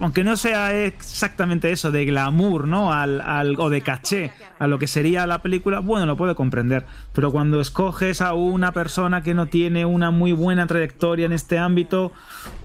[0.01, 2.93] aunque no sea exactamente eso, de glamour, ¿no?
[2.93, 6.85] Al, al, o de caché a lo que sería la película, bueno, lo puedo comprender.
[7.13, 11.59] Pero cuando escoges a una persona que no tiene una muy buena trayectoria en este
[11.59, 12.13] ámbito,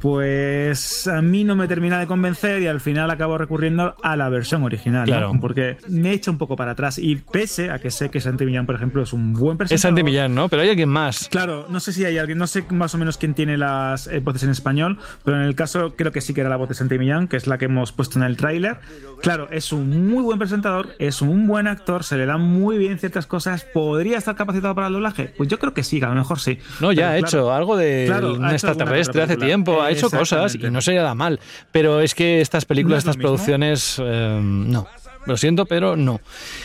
[0.02, 4.30] pues a mí no me termina de convencer y al final acabo recurriendo a la
[4.30, 5.06] versión original.
[5.06, 5.34] Claro.
[5.34, 5.40] ¿no?
[5.40, 6.98] Porque me echa un poco para atrás.
[6.98, 9.76] Y pese a que sé que Santi Millán, por ejemplo, es un buen presentador.
[9.76, 10.50] Es Santi Millán, ¿no?
[10.50, 11.30] Pero hay alguien más.
[11.30, 14.20] Claro, no sé si hay alguien, no sé más o menos quién tiene las eh,
[14.20, 16.76] voces en español, pero en el caso creo que sí que era la voz de
[16.76, 18.78] Santi Millán, que es la que hemos puesto en el tráiler.
[19.22, 23.00] Claro, es un muy buen presentador, es un buen actor, se le dan muy bien
[23.00, 23.64] ciertas cosas.
[23.64, 25.34] ¿Podría estar capacitado para el doblaje?
[25.38, 26.60] Pues yo creo que sí, a lo mejor sí.
[26.82, 30.10] No, ya Pero, ha claro, hecho algo de claro, un extraterrestre hace tiempo, ha hecho
[30.10, 31.40] cosas y no se le da mal.
[31.72, 33.30] Pero es que estas películas, No es estas mismo.
[33.30, 34.88] producciones, eh, no.
[35.26, 36.20] Lo siento, pero no.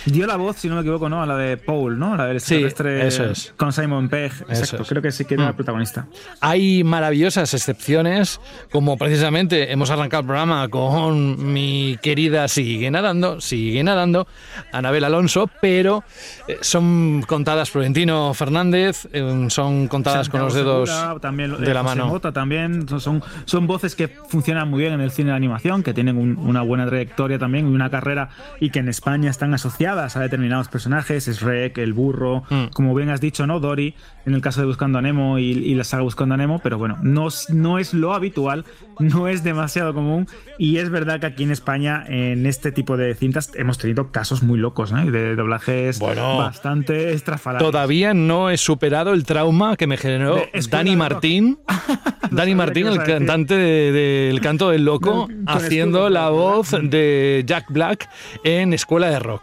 [0.07, 1.23] Dio la voz, si no me equivoco, ¿no?
[1.23, 2.17] A la de Paul, ¿no?
[2.17, 3.55] La del Sí, extraterrestre eso es.
[3.57, 4.33] con Simon Pegg.
[4.49, 5.49] Exacto, creo que sí que era Mm.
[5.49, 6.07] el protagonista.
[6.41, 8.41] Hay maravillosas excepciones,
[8.73, 14.27] como precisamente hemos arrancado el programa con mi querida Sigue Nadando, Sigue Nadando,
[14.73, 16.03] Anabel Alonso, pero
[16.49, 21.75] eh, son contadas Florentino Fernández, eh, son contadas con los dedos Segura, también, eh, de
[21.75, 22.09] la José mano.
[22.11, 25.83] Mota también son- son, son voces que funcionan muy bien en el cine de animación,
[25.83, 28.31] que tienen un- una buena trayectoria también y una carrera
[28.61, 32.67] y que en España están asociadas a determinados personajes, es Rek, el burro, Mm.
[32.73, 33.61] como bien has dicho, ¿no?
[33.61, 33.95] Dory,
[34.27, 36.79] en el caso de Buscando a Nemo y, y la saga Buscando a Nemo, pero
[36.79, 38.65] bueno, no, es- no es lo habitual,
[38.99, 40.27] no es demasiado común
[40.59, 44.43] y es verdad que aquí en España en este tipo de cintas hemos tenido casos
[44.43, 45.11] muy locos, ¿eh?
[45.11, 46.39] de doblajes Bueno.
[46.39, 47.71] bastante estrafalarios.
[47.71, 50.97] Todavía no he superado el trauma que me generó De Dani.
[50.97, 51.59] Martín.
[52.31, 58.09] Dani Martín, el cantante de- del canto del loco, haciendo la voz de Jack Black
[58.45, 59.43] en Escuela de Rock.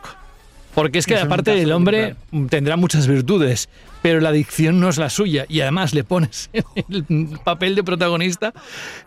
[0.73, 2.15] Porque es que aparte el hombre
[2.49, 3.69] tendrá muchas virtudes,
[4.05, 8.53] pero la dicción no es la suya y además le pones el papel de protagonista.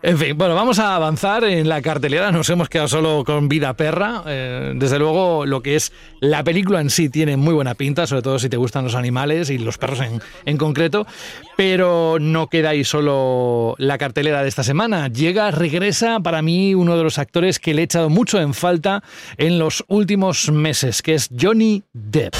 [0.03, 2.33] En fin, bueno, vamos a avanzar en la cartelera.
[2.33, 4.23] Nos hemos quedado solo con Vida Perra.
[4.27, 8.23] Eh, desde luego, lo que es la película en sí tiene muy buena pinta, sobre
[8.23, 11.07] todo si te gustan los animales y los perros en, en concreto.
[11.55, 15.07] Pero no queda ahí solo la cartelera de esta semana.
[15.07, 19.01] Llega, regresa para mí uno de los actores que le he echado mucho en falta
[19.37, 22.35] en los últimos meses, que es Johnny Depp.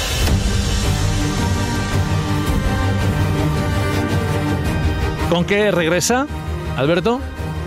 [5.30, 6.26] ¿Con qué regresa,
[6.78, 7.20] Alberto?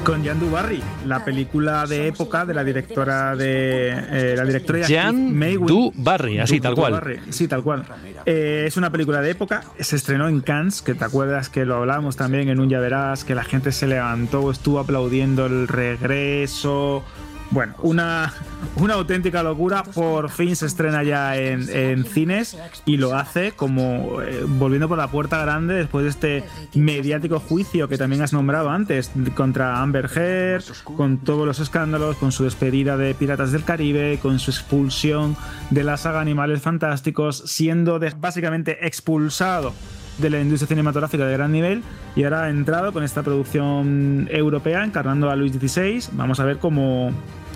[0.05, 4.93] Con Jan Barry, la película de época de la directora de eh, la directora y
[4.93, 6.93] Jan May Win- Du Barry, así, Du- tal cual.
[6.95, 7.85] Barry, Sí, tal cual.
[8.27, 11.77] Eh, es una película de época, se estrenó en Cannes, que te acuerdas que lo
[11.77, 17.05] hablábamos también en un Ya Verás, que la gente se levantó, estuvo aplaudiendo el regreso.
[17.53, 18.33] Bueno, una,
[18.77, 19.83] una auténtica locura.
[19.85, 24.97] Por fin se estrena ya en, en cines y lo hace como eh, volviendo por
[24.97, 30.09] la puerta grande después de este mediático juicio que también has nombrado antes contra Amber
[30.17, 30.65] Heard,
[30.97, 35.37] con todos los escándalos, con su despedida de Piratas del Caribe, con su expulsión
[35.69, 39.75] de la saga Animales Fantásticos, siendo de- básicamente expulsado
[40.19, 41.83] de la industria cinematográfica de gran nivel
[42.15, 46.05] y ahora ha entrado con esta producción europea encarnando a Luis XVI.
[46.13, 47.11] Vamos a ver cómo,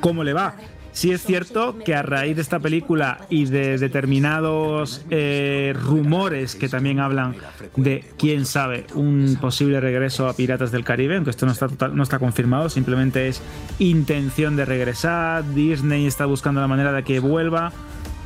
[0.07, 0.55] cómo le va.
[0.93, 6.69] Sí es cierto que a raíz de esta película y de determinados eh, rumores que
[6.69, 7.35] también hablan
[7.75, 12.05] de, quién sabe, un posible regreso a Piratas del Caribe, aunque esto no está, no
[12.05, 13.43] está confirmado, simplemente es
[13.81, 17.73] intención de regresar, Disney está buscando la manera de que vuelva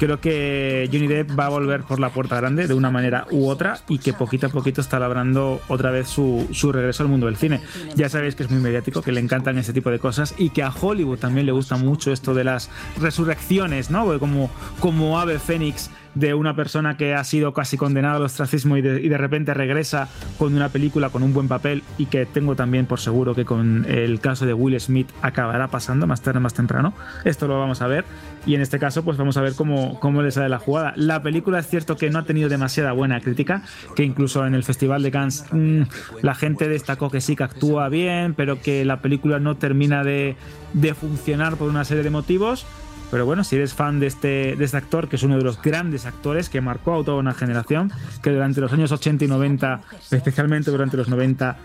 [0.00, 3.48] creo que Johnny Depp va a volver por la puerta grande de una manera u
[3.48, 7.26] otra y que poquito a poquito está labrando otra vez su, su regreso al mundo
[7.26, 7.60] del cine.
[7.96, 10.62] Ya sabéis que es muy mediático, que le encantan ese tipo de cosas y que
[10.62, 14.18] a Hollywood también le gusta mucho esto de las resurrecciones, ¿no?
[14.18, 18.82] Como, como ave fénix de una persona que ha sido casi condenada al ostracismo y
[18.82, 22.86] de, de, repente regresa con una película con un buen papel y que tengo también
[22.86, 26.94] por seguro que con el caso de Will Smith acabará pasando más tarde más temprano.
[27.24, 28.04] Esto lo vamos a ver
[28.46, 30.92] y en este caso pues vamos a ver cómo, cómo le sale la jugada.
[30.96, 33.62] La película es cierto que no ha tenido demasiada buena crítica,
[33.94, 35.82] que incluso en el Festival de Cannes mmm,
[36.22, 40.36] la gente destacó que sí que actúa bien, pero que la película no termina de,
[40.72, 42.66] de funcionar por una serie de motivos.
[43.10, 45.60] Pero bueno, si eres fan de este, de este actor, que es uno de los
[45.60, 47.92] grandes actores que marcó a toda una generación,
[48.22, 51.56] que durante los años 80 y 90, especialmente durante los 90,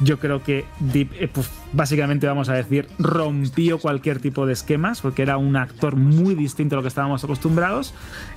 [0.00, 1.28] yo creo que Deep, eh,
[1.72, 6.74] básicamente vamos a decir, rompió cualquier tipo de esquemas, porque era un actor muy distinto
[6.74, 7.94] a lo que estábamos acostumbrados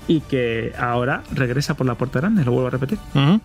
[0.08, 2.98] y que ahora regresa por la puerta grande, lo vuelvo a repetir.
[3.16, 3.42] Uh -huh.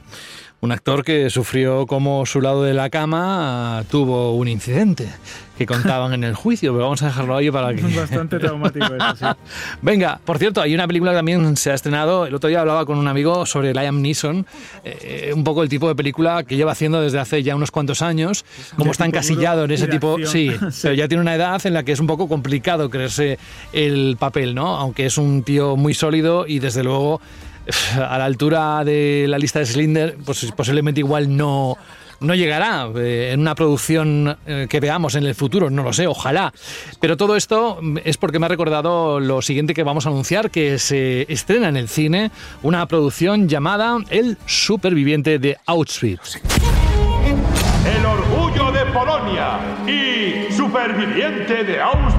[0.61, 5.09] Un actor que sufrió como su lado de la cama tuvo un incidente
[5.57, 7.83] que contaban en el juicio, pero vamos a dejarlo ahí para que...
[7.83, 9.25] Bastante traumático eso, sí.
[9.83, 12.87] Venga, por cierto, hay una película que también se ha estrenado, el otro día hablaba
[12.87, 14.47] con un amigo sobre Liam Neeson,
[14.85, 18.03] eh, un poco el tipo de película que lleva haciendo desde hace ya unos cuantos
[18.03, 18.45] años,
[18.77, 20.17] como está encasillado en ese tipo...
[20.25, 23.39] Sí, sí, pero ya tiene una edad en la que es un poco complicado creerse
[23.73, 24.77] el papel, ¿no?
[24.77, 27.21] Aunque es un tío muy sólido y desde luego
[27.97, 31.77] a la altura de la lista de Slinder, pues posiblemente igual no,
[32.21, 36.07] no llegará eh, en una producción eh, que veamos en el futuro, no lo sé,
[36.07, 36.53] ojalá.
[37.01, 40.79] Pero todo esto es porque me ha recordado lo siguiente que vamos a anunciar, que
[40.79, 42.31] se estrena en el cine
[42.63, 46.41] una producción llamada El Superviviente de Auschwitz.
[47.87, 48.28] El de
[49.87, 52.18] Y superviviente de Auschwitz.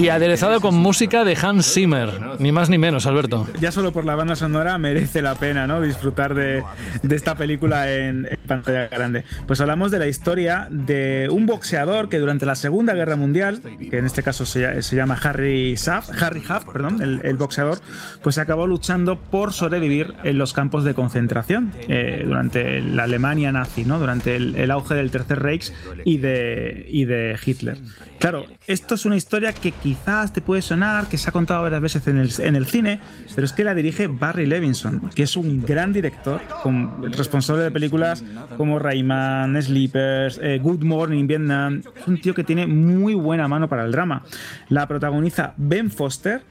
[0.00, 2.08] Y aderezado con música de Hans Zimmer,
[2.38, 3.46] ni más ni menos, Alberto.
[3.60, 5.82] Ya solo por la banda sonora merece la pena ¿no?
[5.82, 6.64] disfrutar de,
[7.02, 9.24] de esta película en, pantalla grande.
[9.46, 13.60] Pues hablamos de la historia de un boxeador que durante la Segunda Guerra Mundial,
[13.90, 17.78] que en este caso se, llama Harry Huff, Harry Huff, perdón, el, boxeador,
[18.22, 23.84] pues acabó luchando por sobrevivir en los campos de concentración eh, durante la Alemania nazi,
[23.84, 23.98] ¿no?
[23.98, 25.74] durante el, auge del Tercer Reich
[26.06, 27.76] y de Hitler.
[28.20, 31.80] Claro, esto es una historia que quizás te puede sonar, que se ha contado varias
[31.80, 33.00] veces en el, en el cine,
[33.34, 37.70] pero es que la dirige Barry Levinson, que es un gran director, con, responsable de
[37.70, 38.22] películas
[38.58, 41.82] como Rayman, Sleepers, eh, Good Morning Vietnam.
[41.98, 44.22] Es un tío que tiene muy buena mano para el drama.
[44.68, 46.42] La protagoniza Ben Foster.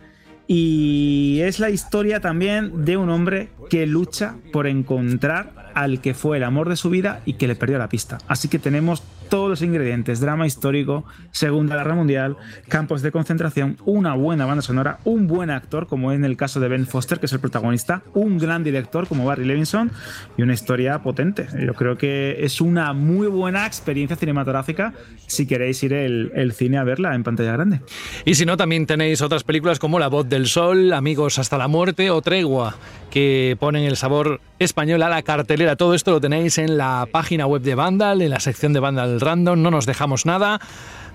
[0.48, 6.38] Y es la historia también de un hombre que lucha por encontrar al que fue
[6.38, 8.18] el amor de su vida y que le perdió la pista.
[8.28, 12.36] Así que tenemos todos los ingredientes, drama histórico, Segunda Guerra Mundial,
[12.68, 16.68] campos de concentración, una buena banda sonora, un buen actor, como en el caso de
[16.68, 19.92] Ben Foster, que es el protagonista, un gran director como Barry Levinson
[20.38, 21.48] y una historia potente.
[21.66, 24.94] Yo creo que es una muy buena experiencia cinematográfica
[25.28, 27.82] si queréis ir el, cine a verla en pantalla grande.
[28.26, 31.68] Y si no, también tenéis otras películas como La Voz del Sol, Amigos hasta la
[31.68, 32.76] Muerte o Tregua,
[33.12, 35.76] que ponen el sabor español a la cartelera.
[35.76, 39.20] Todo esto lo tenéis en la página web de Vandal, en la sección de Vandal
[39.20, 40.60] Random, no nos dejamos nada.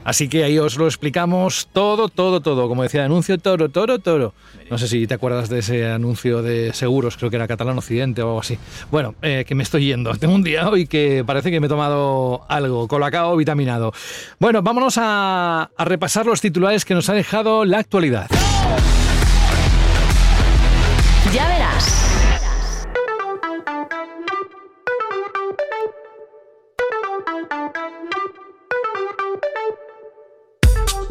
[0.05, 2.69] Así que ahí os lo explicamos todo, todo, todo.
[2.69, 4.35] Como decía el anuncio, toro, toro, toro.
[4.71, 8.23] No sé si te acuerdas de ese anuncio de seguros, creo que era Catalán Occidente
[8.23, 8.59] o algo así.
[8.91, 10.15] Bueno, eh, que me estoy yendo.
[10.19, 13.93] Tengo un día hoy que parece que me he tomado algo, colacao vitaminado.
[14.39, 18.29] Bueno, vámonos a, repasar los titulares que nos ha dejado la actualidad.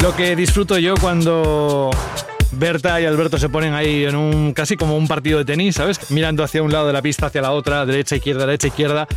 [0.04, 1.90] Lo que disfruto yo cuando
[2.52, 6.12] Berta y Alberto se ponen ahí en un casi como un partido de tenis, ¿sabes?
[6.12, 9.08] Mirando hacia un lado de la pista, hacia la otra, derecha, izquierda, derecha, izquierda.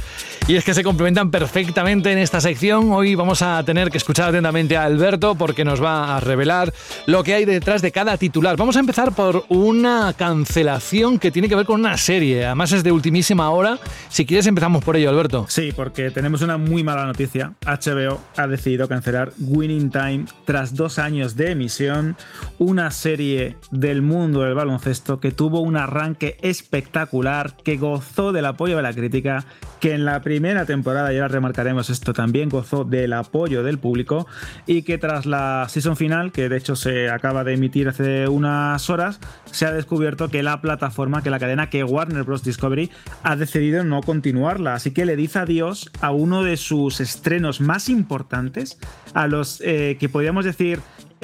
[0.49, 2.93] Y es que se complementan perfectamente en esta sección.
[2.93, 6.73] Hoy vamos a tener que escuchar atentamente a Alberto porque nos va a revelar
[7.07, 8.57] lo que hay detrás de cada titular.
[8.57, 12.47] Vamos a empezar por una cancelación que tiene que ver con una serie.
[12.47, 13.81] Además es de ultimísima hora.
[14.09, 15.47] Si quieres empezamos por ello, Alberto.
[15.49, 17.55] Sí, porque tenemos una muy mala noticia.
[17.67, 22.17] HBO ha decidido cancelar Winning Time tras dos años de emisión.
[22.61, 28.77] Una serie del mundo del baloncesto que tuvo un arranque espectacular, que gozó del apoyo
[28.77, 29.45] de la crítica,
[29.81, 30.36] que en la primera
[30.67, 34.27] temporada, y ahora remarcaremos esto también, gozó del apoyo del público
[34.67, 38.89] y que tras la season final, que de hecho se acaba de emitir hace unas
[38.91, 39.21] horas,
[39.51, 42.43] se ha descubierto que la plataforma, que la cadena, que Warner Bros.
[42.43, 42.91] Discovery
[43.23, 44.75] ha decidido no continuarla.
[44.75, 48.79] Así que le dice adiós a uno de sus estrenos más importantes,
[49.15, 50.81] a los eh, que podríamos decir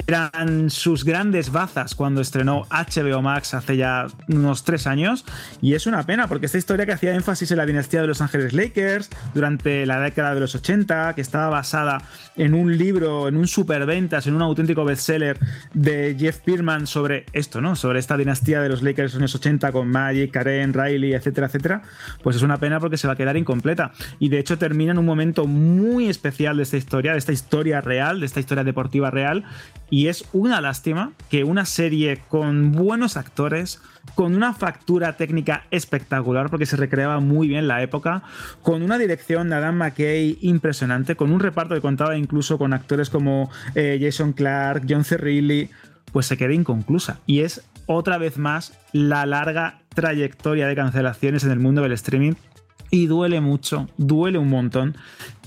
[0.07, 5.25] eran sus grandes bazas cuando estrenó HBO Max hace ya unos tres años.
[5.61, 8.21] Y es una pena, porque esta historia que hacía énfasis en la dinastía de Los
[8.21, 12.01] Ángeles Lakers durante la década de los 80, que estaba basada
[12.35, 15.37] en un libro, en un superventas, en un auténtico bestseller
[15.73, 17.75] de Jeff Pearman sobre esto, ¿no?
[17.75, 21.81] Sobre esta dinastía de los Lakers en los 80 con Magic, Karen, Riley, etcétera, etcétera.
[22.21, 23.91] Pues es una pena porque se va a quedar incompleta.
[24.19, 27.81] Y de hecho termina en un momento muy especial de esta historia, de esta historia
[27.81, 29.45] real, de esta historia deportiva real
[29.93, 33.79] y es una lástima que una serie con buenos actores,
[34.15, 38.23] con una factura técnica espectacular, porque se recreaba muy bien la época,
[38.63, 43.11] con una dirección de Adam McKay impresionante, con un reparto que contaba incluso con actores
[43.11, 45.69] como eh, Jason Clark, John Cerrilli,
[46.11, 47.19] pues se queda inconclusa.
[47.27, 52.33] Y es otra vez más la larga trayectoria de cancelaciones en el mundo del streaming
[52.93, 54.95] y duele mucho, duele un montón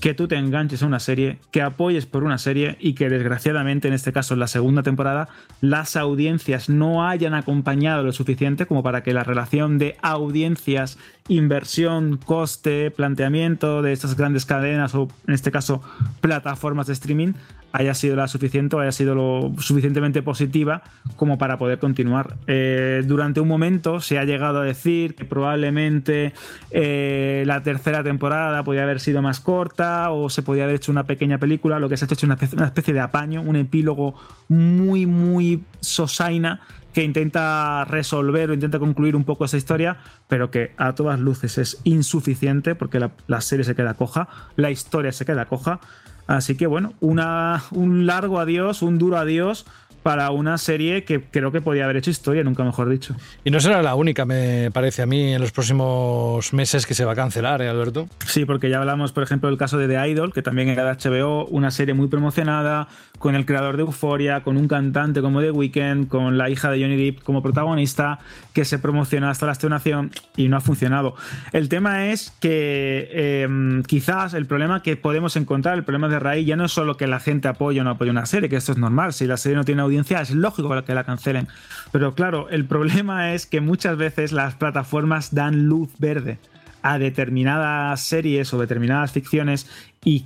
[0.01, 3.87] que tú te enganches a una serie, que apoyes por una serie y que desgraciadamente
[3.87, 5.29] en este caso en la segunda temporada
[5.61, 12.17] las audiencias no hayan acompañado lo suficiente como para que la relación de audiencias, inversión,
[12.17, 15.81] coste, planteamiento de estas grandes cadenas o en este caso
[16.21, 17.33] plataformas de streaming
[17.73, 20.83] haya sido la suficiente o haya sido lo suficientemente positiva
[21.15, 22.35] como para poder continuar.
[22.47, 26.33] Eh, durante un momento se ha llegado a decir que probablemente
[26.71, 31.03] eh, la tercera temporada podía haber sido más corta o se podía haber hecho una
[31.03, 32.23] pequeña película, lo que se ha hecho es
[32.53, 34.15] una especie, de apaño, un epílogo
[34.47, 36.61] muy, muy sosaina
[36.97, 41.59] que intenta resolver o intenta concluir un poco esa historia, pero que a todas luces
[41.59, 45.79] es insuficiente porque la, serie se queda coja, la historia se queda coja.
[46.25, 49.67] Así que bueno, un largo adiós, un duro adiós
[50.07, 53.13] para una serie que creo que podía haber hecho historia, nunca mejor dicho.
[53.43, 57.03] Y no será la única, me parece a mí, en los próximos meses que se
[57.03, 58.07] va a cancelar, ¿eh, Alberto?
[58.25, 60.91] Sí, porque ya hablamos, por ejemplo, del caso de The Idol, que también era de
[60.93, 62.87] HBO, una serie muy promocionada,
[63.19, 66.81] con el creador de Euphoria, con un cantante como The Weeknd, con la hija de
[66.81, 68.19] Johnny Depp como protagonista,
[68.53, 71.15] que se promociona hasta la estrenación y no ha funcionado.
[71.51, 76.47] El tema es que em, quizás el problema que podemos encontrar, el problema de raíz,
[76.47, 78.71] ya no es solo que la gente apoye o no apoye una serie, que esto
[78.71, 81.47] es normal, si la serie no tiene audiencia, es lógico que la cancelen.
[81.91, 86.39] Pero claro, el problema es que muchas veces las plataformas dan luz verde
[86.81, 89.69] a determinadas series o determinadas ficciones
[90.03, 90.25] y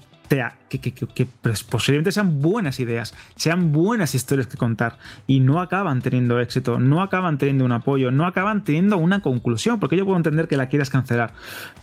[0.69, 6.01] que, que, pues, posiblemente sean buenas ideas, sean buenas historias que contar y no acaban
[6.01, 10.17] teniendo éxito, no acaban teniendo un apoyo, no acaban teniendo una conclusión, porque yo puedo
[10.17, 11.33] entender que la quieras cancelar,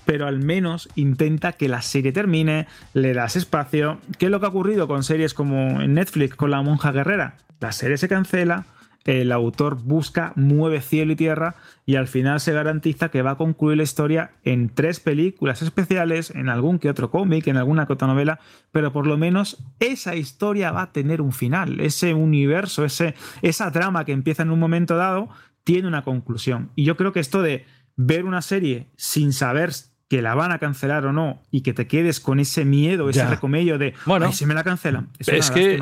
[0.06, 3.98] pero al menos intenta que la serie termine, le das espacio.
[4.18, 7.34] ¿Qué es lo que ha ocurrido con series como en Netflix con La Monja Guerrera?
[7.60, 8.64] La serie se cancela,
[9.04, 11.54] el autor busca, mueve cielo y tierra
[11.86, 16.30] y al final se garantiza que va a concluir la historia en tres películas especiales,
[16.30, 18.38] en algún que otro cómic, en alguna que novela,
[18.70, 23.72] pero por lo menos esa historia va a tener un final, ese universo, ese, esa
[23.72, 25.28] trama que empieza en un momento dado
[25.64, 26.70] tiene una conclusión.
[26.74, 27.64] Y yo creo que esto de
[27.96, 29.72] ver una serie sin saber
[30.08, 33.26] que la van a cancelar o no y que te quedes con ese miedo, ese
[33.26, 35.10] recomello de, bueno, si me la cancelan.
[35.18, 35.78] Es, que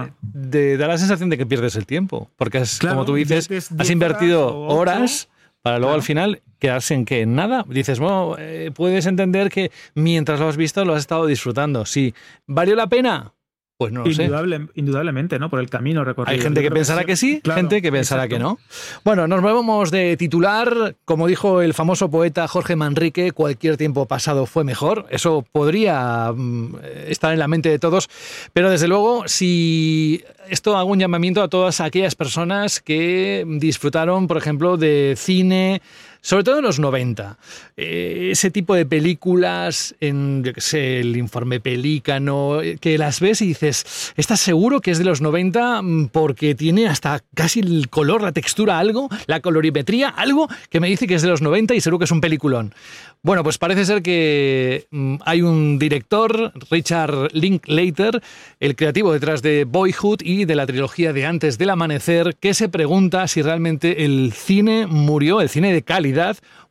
[0.76, 3.48] da la sensación de que pierdes el tiempo, porque es, como tú dices,
[3.78, 5.28] has invertido horas
[5.62, 7.64] para luego al final quedarse en que en nada.
[7.68, 11.84] Dices, bueno, eh, puedes entender que mientras lo has visto lo has estado disfrutando.
[11.86, 12.14] Sí,
[12.46, 13.32] ¿valió la pena?
[13.78, 14.30] Pues no lo sé.
[14.74, 15.50] Indudablemente, ¿no?
[15.50, 16.32] Por el camino recorrido.
[16.32, 18.58] Hay gente que pensará que sí, gente que pensará que no.
[19.04, 20.96] Bueno, nos movemos de titular.
[21.04, 25.06] Como dijo el famoso poeta Jorge Manrique, cualquier tiempo pasado fue mejor.
[25.10, 26.76] Eso podría mm,
[27.08, 28.08] estar en la mente de todos.
[28.54, 34.38] Pero desde luego, si esto hago un llamamiento a todas aquellas personas que disfrutaron, por
[34.38, 35.82] ejemplo, de cine
[36.20, 37.38] sobre todo en los 90.
[37.76, 43.42] Eh, ese tipo de películas, en, yo sé, el informe Pelícano, eh, que las ves
[43.42, 45.82] y dices, ¿estás seguro que es de los 90?
[45.82, 50.88] Mm, porque tiene hasta casi el color, la textura, algo, la colorimetría, algo que me
[50.88, 52.74] dice que es de los 90 y seguro que es un peliculón.
[53.22, 58.22] Bueno, pues parece ser que mm, hay un director, Richard Linklater,
[58.60, 62.68] el creativo detrás de Boyhood y de la trilogía de Antes del Amanecer, que se
[62.68, 66.15] pregunta si realmente el cine murió, el cine de calidad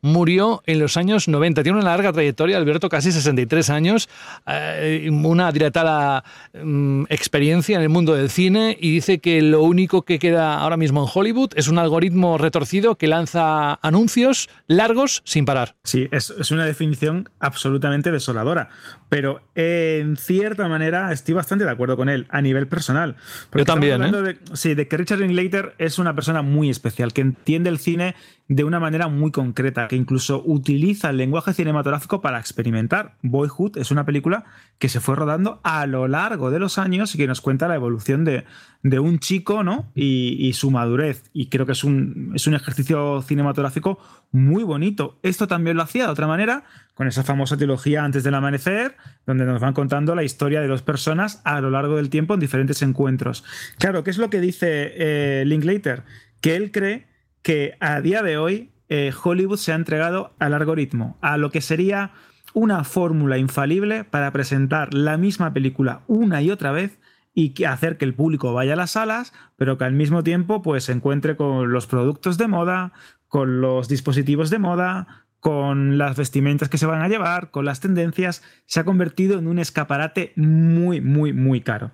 [0.00, 1.62] murió en los años 90.
[1.62, 4.08] Tiene una larga trayectoria, Alberto, casi 63 años,
[4.46, 6.24] eh, una dilatada
[6.54, 10.76] mm, experiencia en el mundo del cine y dice que lo único que queda ahora
[10.76, 15.76] mismo en Hollywood es un algoritmo retorcido que lanza anuncios largos sin parar.
[15.84, 18.68] Sí, es, es una definición absolutamente desoladora,
[19.08, 23.16] pero en cierta manera estoy bastante de acuerdo con él a nivel personal.
[23.54, 24.10] Yo también, ¿eh?
[24.10, 28.14] De, sí, de que Richard Linklater es una persona muy especial, que entiende el cine
[28.48, 33.16] de una manera muy concreta, que incluso utiliza el lenguaje cinematográfico para experimentar.
[33.22, 34.44] Boyhood es una película
[34.78, 37.74] que se fue rodando a lo largo de los años y que nos cuenta la
[37.74, 38.44] evolución de,
[38.82, 39.90] de un chico ¿no?
[39.96, 41.24] Y, y, su madurez.
[41.32, 43.98] Y creo que es un, es un ejercicio cinematográfico
[44.30, 45.18] muy bonito.
[45.22, 49.44] Esto también lo hacía de otra manera, con esa famosa trilogía Antes del Amanecer, donde
[49.44, 52.80] nos van contando la historia de dos personas a lo largo del tiempo en diferentes
[52.82, 53.42] encuentros.
[53.78, 56.04] Claro, ¿qué es lo que dice eh, Linklater?
[56.40, 57.15] Que él cree
[57.46, 61.60] que a día de hoy eh, Hollywood se ha entregado al algoritmo, a lo que
[61.60, 62.10] sería
[62.54, 66.98] una fórmula infalible para presentar la misma película una y otra vez
[67.34, 70.82] y hacer que el público vaya a las salas, pero que al mismo tiempo pues
[70.82, 72.92] se encuentre con los productos de moda,
[73.28, 77.78] con los dispositivos de moda, con las vestimentas que se van a llevar, con las
[77.78, 81.92] tendencias, se ha convertido en un escaparate muy, muy, muy caro.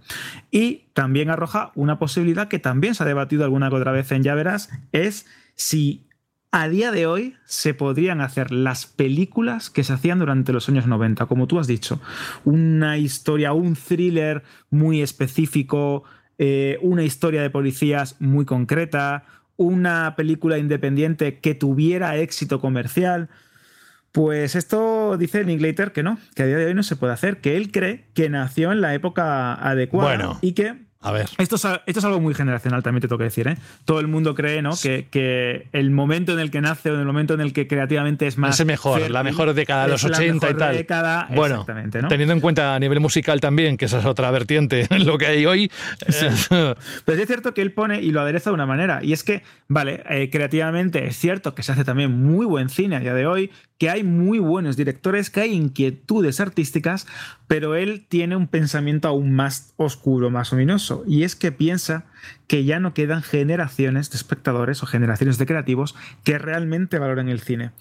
[0.50, 4.22] Y también arroja una posibilidad que también se ha debatido alguna que otra vez en
[4.22, 4.34] Ya
[4.92, 6.06] es si
[6.54, 10.86] a día de hoy se podrían hacer las películas que se hacían durante los años
[10.86, 11.98] 90, como tú has dicho.
[12.44, 16.04] Una historia, un thriller muy específico,
[16.36, 19.24] eh, una historia de policías muy concreta,
[19.56, 23.30] una película independiente que tuviera éxito comercial.
[24.12, 27.40] Pues esto dice Linklater que no, que a día de hoy no se puede hacer,
[27.40, 31.28] que él cree que nació en la época adecuada y que a ver.
[31.38, 33.48] Esto es, esto es, algo muy generacional, también te tengo que decir.
[33.48, 33.56] ¿eh?
[33.84, 34.70] Todo el mundo cree ¿no?
[34.80, 37.66] Que, que, el momento en el que nace o en el momento en el que
[37.66, 38.54] creativamente es más.
[38.54, 40.76] Es el mejor, la mejor década de los 80 y tal.
[40.76, 42.08] Década, bueno, ¿no?
[42.08, 45.26] teniendo en cuenta a nivel musical también, que esa es otra vertiente en lo que
[45.26, 45.70] hay hoy.
[46.08, 46.26] Sí.
[46.48, 49.00] Pero es cierto que él pone y lo adereza de una manera.
[49.02, 52.96] Y es que, vale, eh, creativamente es cierto que se hace también muy buen cine
[52.96, 57.08] a día de hoy, que hay muy buenos directores, que hay inquietudes artísticas,
[57.52, 62.06] pero él tiene un pensamiento aún más oscuro, más ominoso, y es que piensa
[62.46, 65.94] que ya no quedan generaciones de espectadores o generaciones de creativos
[66.24, 67.72] que realmente valoren el cine.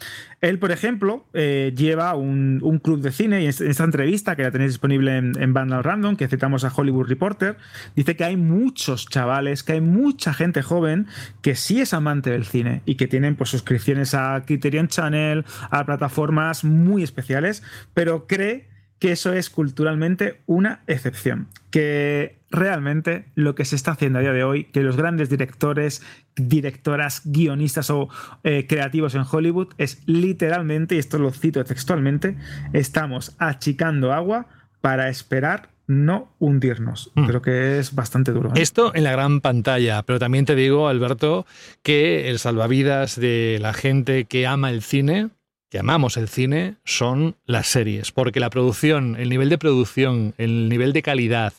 [0.41, 4.51] Él, por ejemplo, eh, lleva un, club de cine y en esta entrevista que la
[4.51, 7.55] tenéis disponible en, en Random, que citamos a Hollywood Reporter,
[7.95, 11.07] dice que hay muchos chavales, que hay mucha gente joven
[11.41, 15.85] que sí es amante del cine y que tienen pues, suscripciones a Criterion Channel, a
[15.85, 17.63] plataformas muy especiales,
[17.93, 18.70] pero cree
[19.01, 24.31] que eso es culturalmente una excepción, que realmente lo que se está haciendo a día
[24.31, 26.03] de hoy, que los grandes directores,
[26.35, 28.09] directoras, guionistas o
[28.43, 32.37] eh, creativos en Hollywood es literalmente, y esto lo cito textualmente,
[32.73, 34.45] estamos achicando agua
[34.81, 37.11] para esperar no hundirnos.
[37.15, 37.25] Mm.
[37.25, 38.49] Creo que es bastante duro.
[38.49, 38.61] ¿eh?
[38.61, 41.47] Esto en la gran pantalla, pero también te digo, Alberto,
[41.81, 45.31] que el salvavidas de la gente que ama el cine
[45.71, 50.67] que amamos el cine son las series, porque la producción, el nivel de producción, el
[50.67, 51.53] nivel de calidad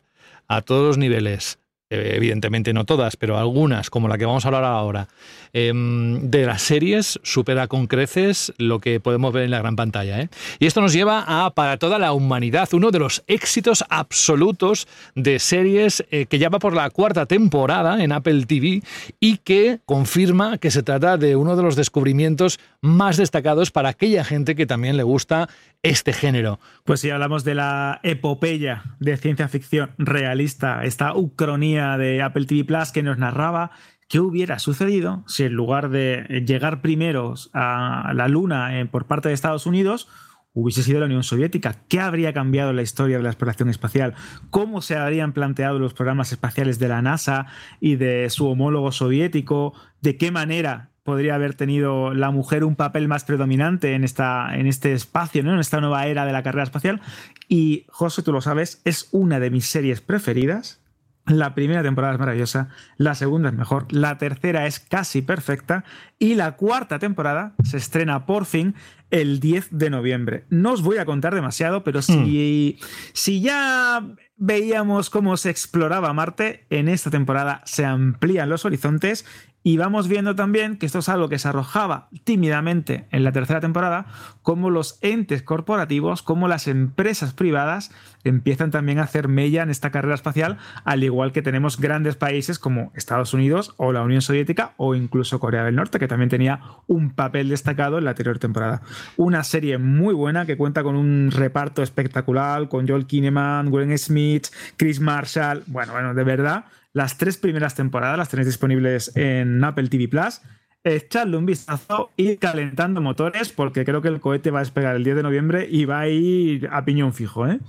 [0.48, 1.58] a todos los niveles,
[1.93, 5.09] evidentemente no todas, pero algunas, como la que vamos a hablar ahora,
[5.53, 10.20] em, de las series supera con creces lo que podemos ver en la gran pantalla.
[10.20, 10.28] ¿eh?
[10.59, 15.38] Y esto nos lleva a Para toda la humanidad, uno de los éxitos absolutos de
[15.38, 18.82] series eh, que ya va por la cuarta temporada en Apple TV
[19.20, 24.24] y que confirma que se trata de uno de los descubrimientos más destacados para aquella
[24.24, 25.49] gente que también le gusta
[25.82, 26.61] este género.
[26.84, 32.64] Pues si hablamos de la epopeya de ciencia ficción realista, esta ucronía de Apple TV
[32.64, 33.70] Plus que nos narraba
[34.09, 39.28] qué hubiera sucedido si en lugar de llegar primeros a la Luna eh, por parte
[39.28, 40.09] de Estados Unidos,
[40.55, 41.76] hubiese sido la Unión Soviética.
[41.89, 44.14] ¿Qué habría cambiado la historia de la exploración espacial?
[44.51, 47.47] ¿Cómo se habrían planteado los programas espaciales de la NASA
[47.80, 49.72] y de su homólogo soviético?
[50.01, 54.66] ¿De qué manera podría haber tenido la mujer un papel más predominante en, esta, en
[54.66, 57.01] este espacio, en esta nueva era de la carrera espacial.
[57.49, 60.82] Y José, tú lo sabes, es una de mis series preferidas.
[61.27, 65.85] La primera temporada es maravillosa, la segunda es mejor, la tercera es casi perfecta
[66.18, 68.75] y la cuarta temporada se estrena por fin
[69.11, 70.47] el 10 de noviembre.
[70.51, 72.85] No os voy a contar demasiado, pero si, Hmm.
[73.12, 74.05] si ya
[74.37, 79.25] veíamos cómo se exploraba Marte, en esta temporada se amplían los horizontes
[79.62, 83.61] y vamos viendo también que esto es algo que se arrojaba tímidamente en la tercera
[83.61, 84.07] temporada,
[84.43, 87.93] como los entes corporativos, como las empresas privadas
[88.25, 92.59] empiezan también a hacer mella en esta carrera espacial, al igual que tenemos grandes países
[92.59, 96.61] como Estados Unidos o la Unión Soviética o incluso Corea del Norte, que también tenía
[96.87, 98.83] un papel destacado en la anterior temporada.
[99.16, 104.47] Una serie muy buena que cuenta con un reparto espectacular, con Joel Kinnaman, Gwen Smith,
[104.77, 109.89] Chris Marshall, bueno, bueno, de verdad las tres primeras temporadas las tenéis disponibles en Apple
[109.89, 110.43] TV Plus.
[110.85, 115.05] Echadle un vistazo y calentando motores, porque creo que el cohete va a despegar el
[115.05, 117.47] 10 de noviembre y va a ir a piñón fijo.
[117.47, 117.61] ¿eh?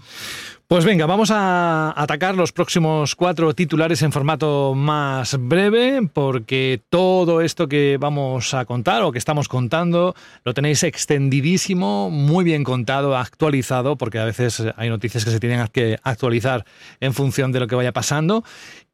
[0.73, 7.41] Pues venga, vamos a atacar los próximos cuatro titulares en formato más breve, porque todo
[7.41, 13.15] esto que vamos a contar o que estamos contando lo tenéis extendidísimo, muy bien contado,
[13.15, 16.65] actualizado, porque a veces hay noticias que se tienen que actualizar
[16.99, 18.43] en función de lo que vaya pasando.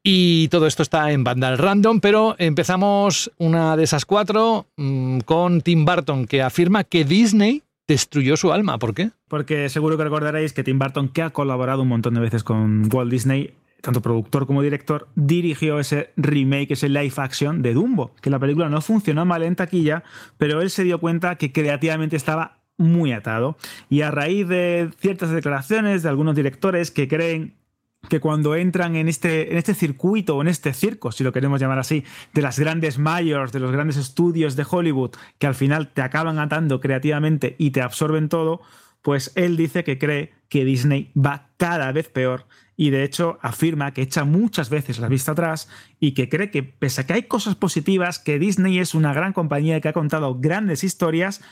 [0.02, 5.60] Y todo esto está en Vandal Random, pero empezamos una de esas cuatro mmm, con
[5.60, 8.78] Tim Burton, que afirma que Disney destruyó su alma.
[8.78, 9.10] ¿Por qué?
[9.28, 12.88] Porque seguro que recordaréis que Tim Burton, que ha colaborado un montón de veces con
[12.90, 18.30] Walt Disney, tanto productor como director, dirigió ese remake, ese live action de Dumbo, que
[18.30, 20.02] la película no funcionó mal en taquilla,
[20.38, 23.58] pero él se dio cuenta que creativamente estaba muy atado.
[23.90, 27.59] Y a raíz de ciertas declaraciones de algunos directores que creen
[28.08, 31.60] que cuando entran en este, en este circuito o en este circo, si lo queremos
[31.60, 35.92] llamar así, de las grandes mayors, de los grandes estudios de Hollywood, que al final
[35.92, 38.62] te acaban atando creativamente y te absorben todo,
[39.02, 42.46] pues él dice que cree que Disney va cada vez peor
[42.76, 45.68] y de hecho afirma que echa muchas veces la vista atrás
[46.00, 49.32] y que cree que pese a que hay cosas positivas, que Disney es una gran
[49.32, 51.42] compañía que ha contado grandes historias,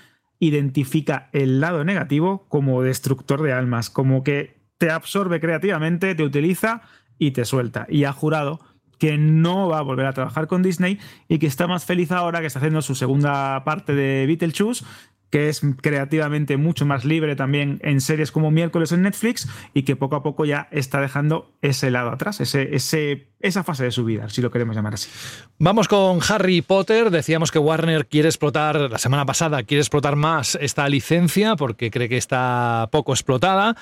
[0.40, 6.83] identifica el lado negativo como destructor de almas, como que te absorbe creativamente, te utiliza
[7.18, 7.87] y te suelta.
[7.89, 8.61] Y ha jurado
[8.99, 10.99] que no va a volver a trabajar con Disney
[11.29, 14.85] y que está más feliz ahora que está haciendo su segunda parte de Beetlejuice
[15.31, 19.97] que es creativamente mucho más libre también en series como Miércoles en Netflix y que
[19.97, 24.29] poco a poco ya está dejando ese lado atrás, ese, esa fase de su vida,
[24.31, 25.11] si lo queremos llamar así.
[25.59, 27.11] Vamos con Harry Potter.
[27.11, 32.09] Decíamos que Warner quiere explotar, la semana pasada, quiere explotar más esta licencia porque cree
[32.09, 33.76] que está poco explotada.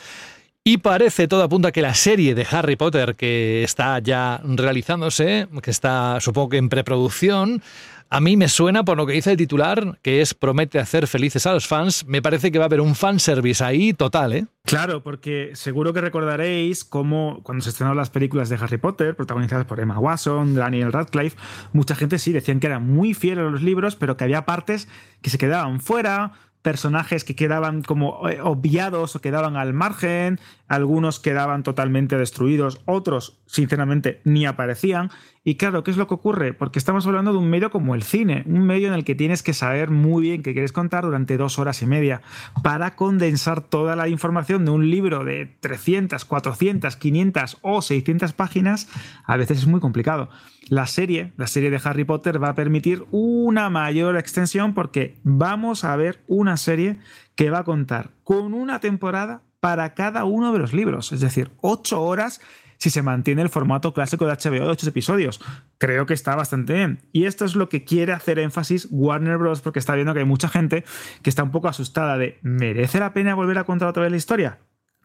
[0.69, 5.71] Y parece, todo apunta que la serie de Harry Potter que está ya realizándose, que
[5.71, 7.63] está supongo que en preproducción,
[8.11, 11.47] a mí me suena por lo que dice el titular, que es promete hacer felices
[11.47, 12.05] a los fans.
[12.09, 14.47] Me parece que va a haber un fanservice ahí total, ¿eh?
[14.65, 19.67] Claro, porque seguro que recordaréis cómo cuando se estrenaron las películas de Harry Potter, protagonizadas
[19.67, 21.37] por Emma Watson, Daniel Radcliffe,
[21.73, 24.89] mucha gente sí decían que eran muy fieles a los libros, pero que había partes
[25.23, 26.33] que se quedaban fuera,
[26.67, 33.39] personajes que quedaban como eh, obviados o quedaban al margen, algunos quedaban totalmente destruidos, otros
[33.47, 35.13] sinceramente ni aparecían.
[35.45, 36.55] Y claro, ¿qué es lo que ocurre?
[36.55, 39.45] Porque estamos hablando de un medio como el cine, un medio en el que tienes
[39.45, 42.21] que saber muy bien qué quieres contar durante dos horas y media
[42.65, 48.89] para condensar toda la información de un libro de 300, 400, 500 o 600 páginas,
[49.25, 50.31] a veces es muy complicado.
[50.69, 55.85] La serie, la serie de Harry Potter va a permitir una mayor extensión porque vamos
[55.85, 56.99] a ver una serie
[57.37, 61.53] que va a contar con una temporada para cada uno de los libros, es decir,
[61.61, 62.41] ocho horas
[62.79, 65.41] si se mantiene el formato clásico de HBO de ocho episodios.
[65.79, 67.01] Creo que está bastante bien.
[67.13, 69.63] Y esto es lo que quiere hacer énfasis Warner Bros.
[69.63, 70.85] porque está viendo que hay mucha gente
[71.23, 74.19] que está un poco asustada de ¿merece la pena volver a contar otra vez la
[74.19, 74.59] historia?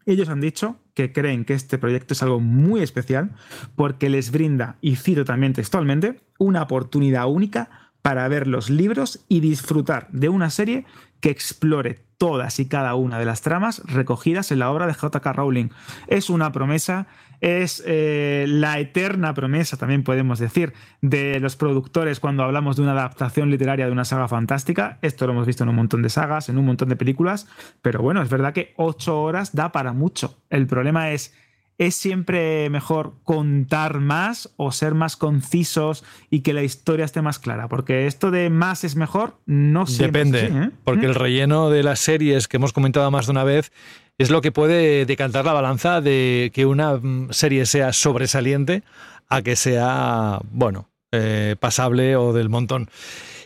[0.06, 3.32] Ellos han dicho que creen que este proyecto es algo muy especial
[3.76, 9.40] porque les brinda, y cito también textualmente, una oportunidad única para ver los libros y
[9.40, 10.84] disfrutar de una serie
[11.20, 15.24] que explore todas y cada una de las tramas recogidas en la obra de JK
[15.24, 15.70] Rowling.
[16.08, 17.06] Es una promesa,
[17.42, 20.72] es eh, la eterna promesa, también podemos decir,
[21.02, 24.98] de los productores cuando hablamos de una adaptación literaria de una saga fantástica.
[25.02, 27.48] Esto lo hemos visto en un montón de sagas, en un montón de películas,
[27.82, 30.38] pero bueno, es verdad que ocho horas da para mucho.
[30.50, 31.34] El problema es
[31.82, 37.40] ¿Es siempre mejor contar más o ser más concisos y que la historia esté más
[37.40, 37.66] clara?
[37.66, 40.70] Porque esto de más es mejor no siempre Depende, es así, ¿eh?
[40.84, 43.72] porque el relleno de las series que hemos comentado más de una vez
[44.16, 48.84] es lo que puede decantar la balanza de que una mm, serie sea sobresaliente
[49.28, 52.90] a que sea, bueno, eh, pasable o del montón.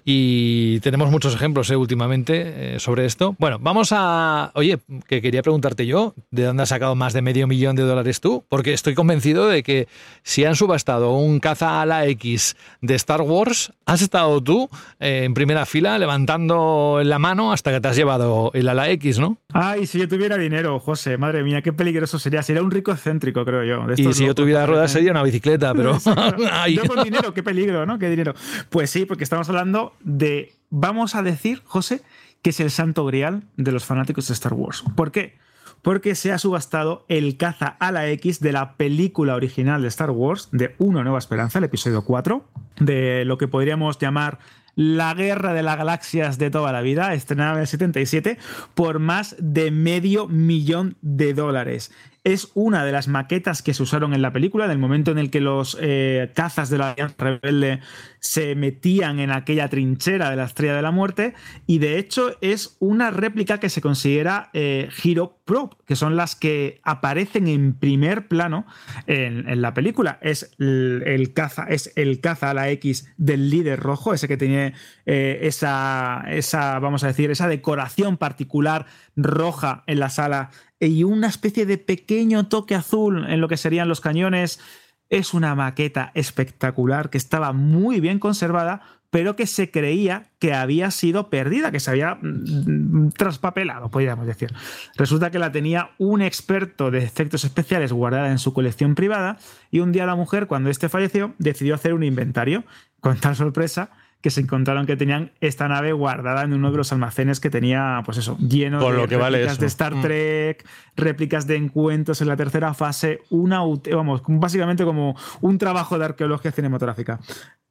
[0.09, 3.35] Y tenemos muchos ejemplos eh, últimamente eh, sobre esto.
[3.41, 4.53] Bueno, vamos a...
[4.55, 4.79] Oye,
[5.09, 8.45] que quería preguntarte yo, ¿de dónde has sacado más de medio millón de dólares tú?
[8.49, 9.89] Porque estoy convencido de que
[10.23, 15.25] si han subastado un caza a la X de Star Wars, has estado tú eh,
[15.25, 19.39] en primera fila levantando la mano hasta que te has llevado el ala X, ¿no?
[19.53, 22.45] Ay, si yo tuviera dinero, José, madre mía, qué peligroso sería.
[22.45, 23.93] Sería un rico excéntrico, creo yo.
[23.97, 25.99] y si yo tuviera ruedas sería una bicicleta, pero...
[26.71, 27.99] yo con dinero, qué peligro, ¿no?
[27.99, 28.35] Qué dinero.
[28.71, 32.03] Pues sí, porque estamos hablando de, vamos a decir, José,
[32.43, 34.85] que es el santo grial de los fanáticos de Star Wars.
[34.95, 35.37] ¿Por qué?
[35.83, 40.11] Porque se ha subastado el caza a la X de la película original de Star
[40.11, 42.45] Wars, de Una Nueva Esperanza, el episodio 4,
[42.81, 44.39] de lo que podríamos llamar
[44.75, 48.39] la Guerra de las Galaxias de toda la vida, estrenada en el 77,
[48.75, 51.91] por más de medio millón de dólares
[52.27, 55.31] es una de las maquetas que se usaron en la película, del momento en el
[55.31, 57.79] que los eh, cazas de la Alianza Rebelde
[58.27, 61.35] se metían en aquella trinchera de la Estrella de la Muerte,
[61.67, 66.35] y de hecho es una réplica que se considera eh, Hero Prop, que son las
[66.35, 68.67] que aparecen en primer plano
[69.07, 70.19] en, la película.
[70.23, 74.75] Es el, caza, es el caza a la X del líder rojo, ese que tiene
[75.07, 80.51] eh, esa, esa, vamos a decir, esa decoración particular roja en la sala
[80.81, 84.61] y una especie de pequeño toque azul en lo que serían los cañones.
[85.09, 90.91] Es una maqueta espectacular que estaba muy bien conservada, pero que se creía que había
[90.91, 94.53] sido perdida, que se había mm, traspapelado, podríamos decir.
[94.97, 99.39] Resulta que la tenía un experto de efectos especiales guardada en su colección privada
[99.71, 102.65] y un día la mujer, cuando este falleció, decidió hacer un inventario.
[103.01, 103.91] Con tal sorpresa,
[104.21, 108.03] que se encontraron que tenían esta nave guardada en uno de los almacenes que tenía,
[108.05, 110.03] pues eso, lleno de lo que réplicas de Star mm.
[110.03, 113.61] Trek, réplicas de encuentros en la tercera fase, una,
[113.93, 117.21] vamos, básicamente como un trabajo de arqueología cinematográfica.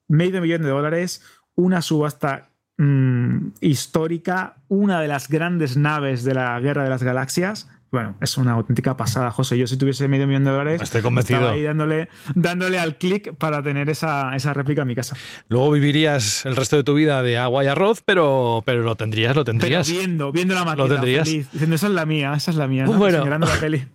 [0.08, 1.24] Medio millón de dólares,
[1.56, 7.68] una subasta mm, histórica, una de las grandes naves de la Guerra de las Galaxias
[7.96, 9.58] bueno, es una auténtica pasada, José.
[9.58, 11.50] Yo si tuviese medio millón de dólares, estoy convencido.
[11.50, 15.16] ahí dándole, dándole al clic para tener esa, esa, réplica en mi casa.
[15.48, 19.34] Luego vivirías el resto de tu vida de agua y arroz, pero, pero lo tendrías,
[19.34, 19.90] lo tendrías.
[19.90, 20.90] viendo, viendo la máquina.
[20.90, 21.24] Lo tendrías.
[21.26, 22.84] diciendo, esa es la mía, esa es la mía.
[22.84, 22.92] ¿no?
[22.92, 23.24] Bueno.
[23.26, 23.88] la peli.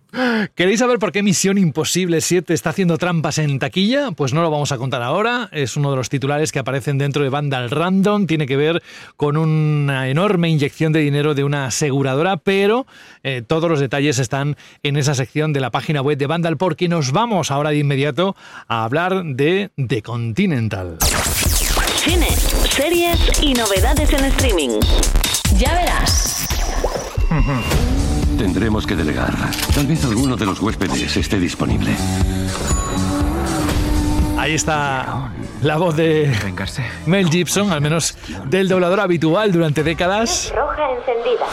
[0.55, 4.11] ¿Queréis saber por qué Misión Imposible 7 está haciendo trampas en taquilla?
[4.11, 5.47] Pues no lo vamos a contar ahora.
[5.53, 8.27] Es uno de los titulares que aparecen dentro de Vandal Random.
[8.27, 8.83] Tiene que ver
[9.15, 12.85] con una enorme inyección de dinero de una aseguradora, pero
[13.23, 16.89] eh, todos los detalles están en esa sección de la página web de Vandal porque
[16.89, 18.35] nos vamos ahora de inmediato
[18.67, 20.97] a hablar de The Continental.
[21.95, 22.31] Cine,
[22.69, 24.79] series y novedades en streaming.
[25.57, 26.47] Ya verás.
[28.41, 29.31] Tendremos que delegar.
[29.75, 31.91] Tal vez alguno de los huéspedes esté disponible.
[34.35, 35.31] Ahí está
[35.61, 36.35] la voz de
[37.05, 38.17] Mel Gibson, al menos
[38.47, 40.51] del doblador habitual durante décadas.
[40.55, 41.45] Roja encendida.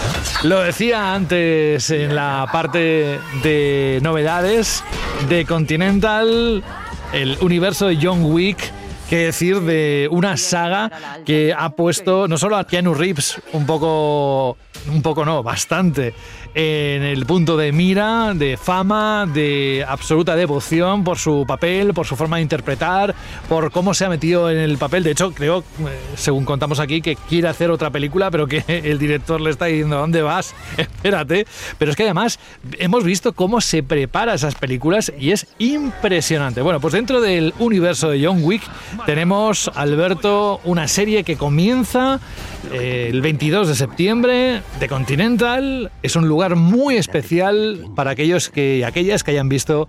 [0.44, 4.82] Lo decía antes en la parte de novedades
[5.28, 6.64] de Continental,
[7.12, 8.72] el universo de John Wick
[9.08, 10.90] que decir de una saga
[11.24, 16.12] que ha puesto no solo a Keanu Reeves un poco, un poco no, bastante
[16.54, 22.16] en el punto de mira, de fama, de absoluta devoción por su papel, por su
[22.16, 23.14] forma de interpretar,
[23.48, 25.02] por cómo se ha metido en el papel.
[25.04, 25.64] De hecho, creo, eh,
[26.16, 29.98] según contamos aquí, que quiere hacer otra película, pero que el director le está diciendo,
[29.98, 30.54] ¿dónde vas?
[30.76, 31.46] Espérate.
[31.78, 32.38] Pero es que además
[32.78, 36.62] hemos visto cómo se prepara esas películas y es impresionante.
[36.62, 38.62] Bueno, pues dentro del universo de John Wick
[39.06, 42.20] tenemos, Alberto, una serie que comienza
[42.72, 45.90] eh, el 22 de septiembre de Continental.
[46.02, 49.88] Es un lugar muy especial para aquellos que, aquellas que hayan visto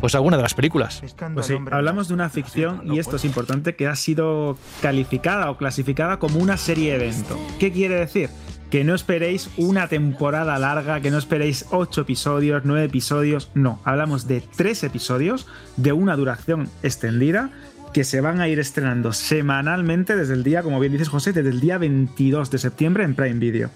[0.00, 1.02] pues alguna de las películas.
[1.34, 6.18] Pues hablamos de una ficción y esto es importante que ha sido calificada o clasificada
[6.18, 7.38] como una serie evento.
[7.58, 8.30] ¿Qué quiere decir?
[8.70, 14.26] Que no esperéis una temporada larga, que no esperéis ocho episodios, nueve episodios, no, hablamos
[14.26, 17.50] de tres episodios de una duración extendida
[17.96, 21.48] que se van a ir estrenando semanalmente desde el día, como bien dices José, desde
[21.48, 23.70] el día 22 de septiembre en Prime Video.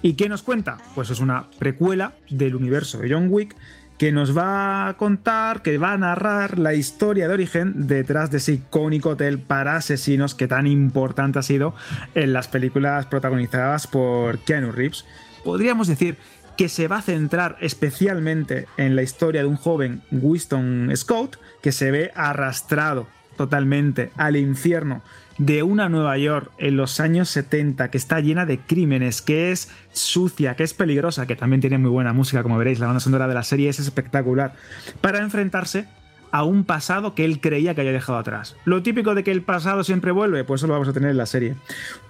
[0.00, 0.78] ¿Y qué nos cuenta?
[0.94, 3.56] Pues es una precuela del universo de John Wick
[3.98, 8.36] que nos va a contar, que va a narrar la historia de origen detrás de
[8.36, 11.74] ese icónico hotel para asesinos que tan importante ha sido
[12.14, 15.04] en las películas protagonizadas por Keanu Reeves.
[15.42, 16.16] Podríamos decir
[16.56, 21.72] que se va a centrar especialmente en la historia de un joven Winston Scott que
[21.72, 25.02] se ve arrastrado totalmente al infierno
[25.38, 29.70] de una Nueva York en los años 70 que está llena de crímenes, que es
[29.92, 33.26] sucia, que es peligrosa, que también tiene muy buena música, como veréis, la banda sonora
[33.26, 34.54] de la serie es espectacular,
[35.00, 35.86] para enfrentarse
[36.30, 38.56] a un pasado que él creía que había dejado atrás.
[38.64, 41.16] Lo típico de que el pasado siempre vuelve, pues eso lo vamos a tener en
[41.16, 41.54] la serie.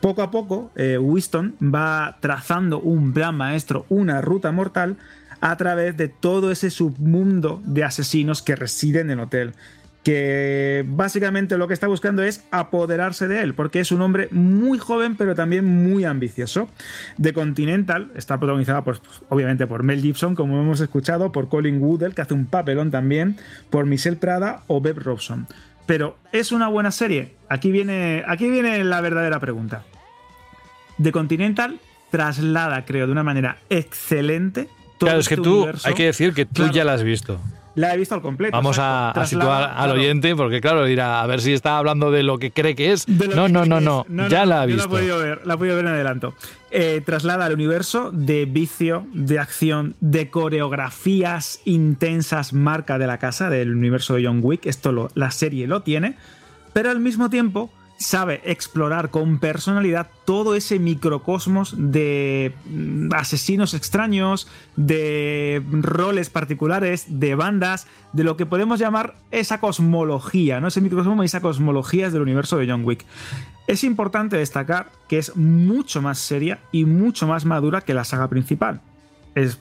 [0.00, 4.96] Poco a poco, eh, Winston va trazando un plan maestro, una ruta mortal,
[5.42, 9.52] a través de todo ese submundo de asesinos que residen en el hotel
[10.05, 14.78] que básicamente lo que está buscando es apoderarse de él, porque es un hombre muy
[14.78, 16.68] joven pero también muy ambicioso.
[17.20, 19.00] The Continental está protagonizada pues,
[19.30, 23.38] obviamente por Mel Gibson, como hemos escuchado, por Colin Woodell, que hace un papelón también,
[23.70, 25.46] por Michelle Prada o Beb Robson.
[25.86, 27.34] Pero ¿es una buena serie?
[27.48, 29.84] Aquí viene, aquí viene la verdadera pregunta.
[31.02, 31.80] The Continental
[32.11, 34.68] traslada, creo, de una manera excelente.
[34.98, 37.40] Todo claro, es que este tú, hay que decir que tú ya la has visto
[37.74, 38.56] la he visto al completo.
[38.56, 42.38] Vamos a, situar al oyente, porque claro, dirá, a ver si está hablando de lo
[42.38, 43.08] que cree que es.
[43.08, 44.82] No, no, no, no, ya la ha visto.
[44.82, 46.34] La he podido ver, la he podido ver en adelanto.
[46.70, 53.50] Eh, traslada al universo de vicio, de acción, de coreografías intensas, marca de la casa,
[53.50, 54.66] del universo de John Wick.
[54.66, 56.16] Esto lo, la serie lo tiene,
[56.72, 64.49] pero al mismo tiempo sabe explorar con personalidad todo ese microcosmos de mm, asesinos extraños,
[64.76, 70.68] de roles particulares, de bandas, de lo que podemos llamar esa cosmología, ¿no?
[70.68, 73.05] Ese microcosmos y esa cosmología del universo de John Wick.
[73.66, 78.28] Es importante destacar que es mucho más seria y mucho más madura que la saga
[78.28, 78.80] principal.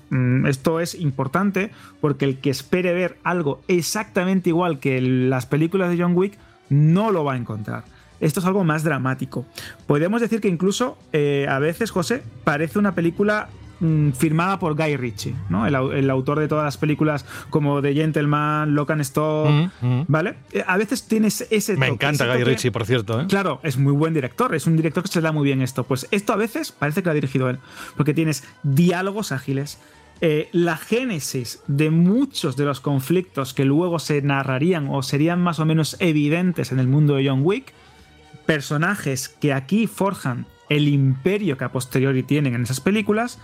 [0.10, 1.72] Mm, esto es importante
[2.02, 6.38] porque el que espere ver algo exactamente igual que las películas de John Wick
[6.70, 7.93] no lo va a encontrar
[8.24, 9.46] esto es algo más dramático.
[9.86, 13.50] Podemos decir que incluso eh, a veces, José, parece una película
[13.82, 15.68] mm, firmada por Guy Ritchie, ¿no?
[15.68, 20.06] El, autor de todas las películas como The Gentleman, Lock and Stock, mm, mm.
[20.08, 20.36] ¿vale?
[20.54, 23.20] Eh, a veces tienes ese Me encanta Guy Ritchie, por cierto.
[23.20, 23.26] ¿eh?
[23.28, 25.84] Claro, es muy buen director, es un director que se da muy bien esto.
[25.84, 27.60] Pues esto a veces parece que lo ha dirigido él,
[27.98, 29.80] porque tienes diálogos ágiles,
[30.54, 35.66] la génesis de muchos de los conflictos que luego se narrarían o serían más o
[35.66, 37.74] menos evidentes en el mundo de John Wick,
[38.46, 43.39] personajes que aquí forjan el imperio que a posteriori tienen en esas películas,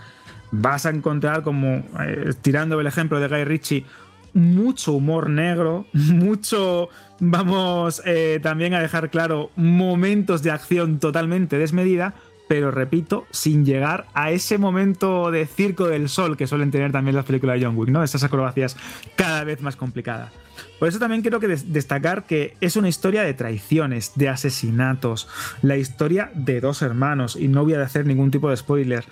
[0.50, 3.86] vas a encontrar como, eh, tirando el ejemplo de Guy Ritchie,
[4.32, 6.88] mucho humor negro, mucho,
[7.18, 12.14] vamos eh, también a dejar claro, momentos de acción totalmente desmedida,
[12.50, 17.14] pero repito, sin llegar a ese momento de circo del sol que suelen tener también
[17.14, 18.02] las películas de John Wick, ¿no?
[18.02, 18.76] Esas acrobacias
[19.14, 20.32] cada vez más complicadas.
[20.80, 25.28] Por eso también quiero que destacar que es una historia de traiciones, de asesinatos,
[25.62, 29.04] la historia de dos hermanos, y no voy a hacer ningún tipo de spoiler,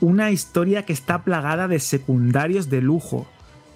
[0.00, 3.26] una historia que está plagada de secundarios de lujo,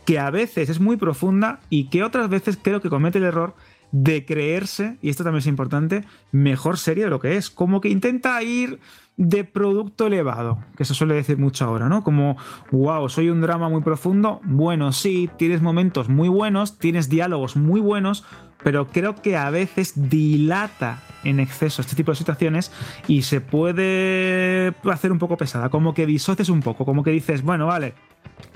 [0.07, 3.57] que a veces es muy profunda y que otras veces creo que comete el error
[3.93, 7.89] de creerse, y esto también es importante, mejor serie de lo que es, como que
[7.89, 8.80] intenta ir
[9.16, 12.05] de producto elevado, que se suele decir mucho ahora, ¿no?
[12.05, 12.36] Como,
[12.70, 14.41] wow, soy un drama muy profundo.
[14.45, 18.24] Bueno, sí, tienes momentos muy buenos, tienes diálogos muy buenos,
[18.62, 22.70] pero creo que a veces dilata en exceso este tipo de situaciones
[23.09, 27.43] y se puede hacer un poco pesada, como que disoces un poco, como que dices,
[27.43, 27.95] bueno, vale,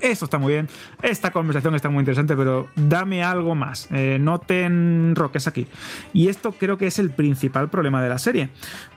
[0.01, 0.67] esto está muy bien,
[1.01, 5.67] esta conversación está muy interesante, pero dame algo más, eh, no te enroques aquí.
[6.13, 8.49] Y esto creo que es el principal problema de la serie,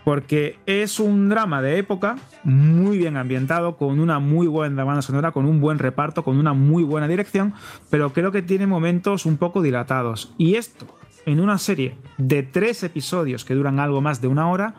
[0.05, 5.33] porque es un drama de época muy bien ambientado, con una muy buena banda sonora,
[5.33, 7.55] con un buen reparto, con una muy buena dirección,
[7.91, 10.35] pero creo que tiene momentos un poco dilatados.
[10.39, 10.87] Y esto,
[11.27, 14.75] en una serie de tres episodios que duran algo más de una hora,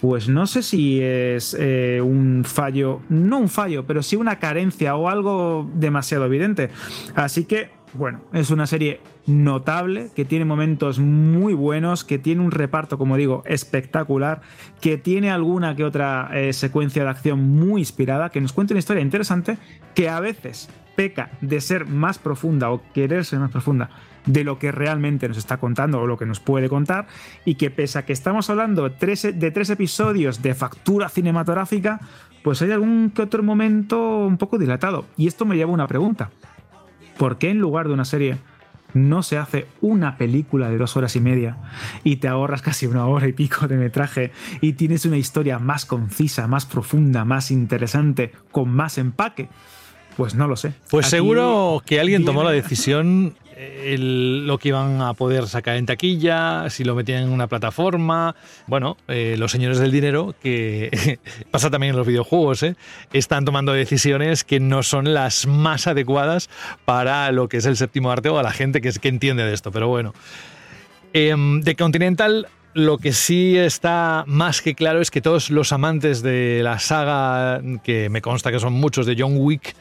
[0.00, 4.94] pues no sé si es eh, un fallo, no un fallo, pero sí una carencia
[4.96, 6.70] o algo demasiado evidente.
[7.14, 12.50] Así que, bueno, es una serie notable, que tiene momentos muy buenos, que tiene un
[12.50, 14.40] reparto, como digo, espectacular,
[14.80, 18.78] que tiene alguna que otra eh, secuencia de acción muy inspirada, que nos cuenta una
[18.78, 19.58] historia interesante,
[19.94, 23.90] que a veces peca de ser más profunda o querer ser más profunda
[24.28, 27.06] de lo que realmente nos está contando o lo que nos puede contar
[27.44, 32.00] y que pese a que estamos hablando de tres, episodios de factura cinematográfica,
[32.44, 35.06] pues hay algún que otro momento un poco dilatado.
[35.16, 36.30] Y esto me lleva a una pregunta.
[37.16, 38.36] ¿Por qué en lugar de una serie
[38.92, 41.56] no se hace una película de dos horas y media
[42.04, 45.84] y te ahorras casi una hora y pico de metraje y tienes una historia más
[45.84, 49.48] concisa, más profunda, más interesante, con más empaque?
[50.16, 50.74] Pues no lo sé.
[50.90, 53.36] Pues seguro que alguien tomó la decisión
[53.98, 58.36] lo que iban a poder sacar en taquilla, si lo metían en una plataforma.
[58.66, 61.18] Bueno, eh, los señores del dinero, que
[61.50, 62.76] pasa también en los videojuegos, ¿eh?
[63.12, 66.48] están tomando decisiones que no son las más adecuadas
[66.84, 69.72] para lo que es el séptimo arte o a la gente que, entiende de esto.
[69.72, 70.14] Pero bueno,
[71.12, 76.22] eh, de Continental lo que sí está más que claro es que todos los amantes
[76.22, 79.74] de la saga, que me consta que son muchos de John Wick,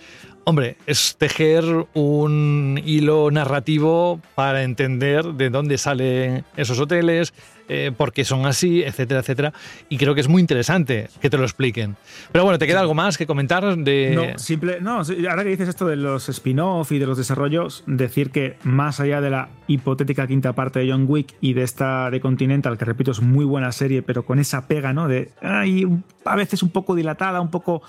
[0.49, 7.33] Hombre, es tejer un hilo narrativo para entender de dónde salen esos hoteles,
[7.69, 9.53] eh, por qué son así, etcétera, etcétera.
[9.89, 11.97] Y creo que es muy interesante que te lo expliquen.
[12.31, 13.77] Pero bueno, ¿te queda algo más que comentar?
[13.77, 14.13] De...
[14.15, 18.31] No, simple, no, ahora que dices esto de los spin-off y de los desarrollos, decir
[18.31, 22.21] que más allá de la hipotética quinta parte de John Wick y de esta de
[22.21, 25.07] Continental, que repito es muy buena serie, pero con esa pega, ¿no?
[25.07, 25.85] De ay,
[26.25, 27.81] a veces un poco dilatada, un poco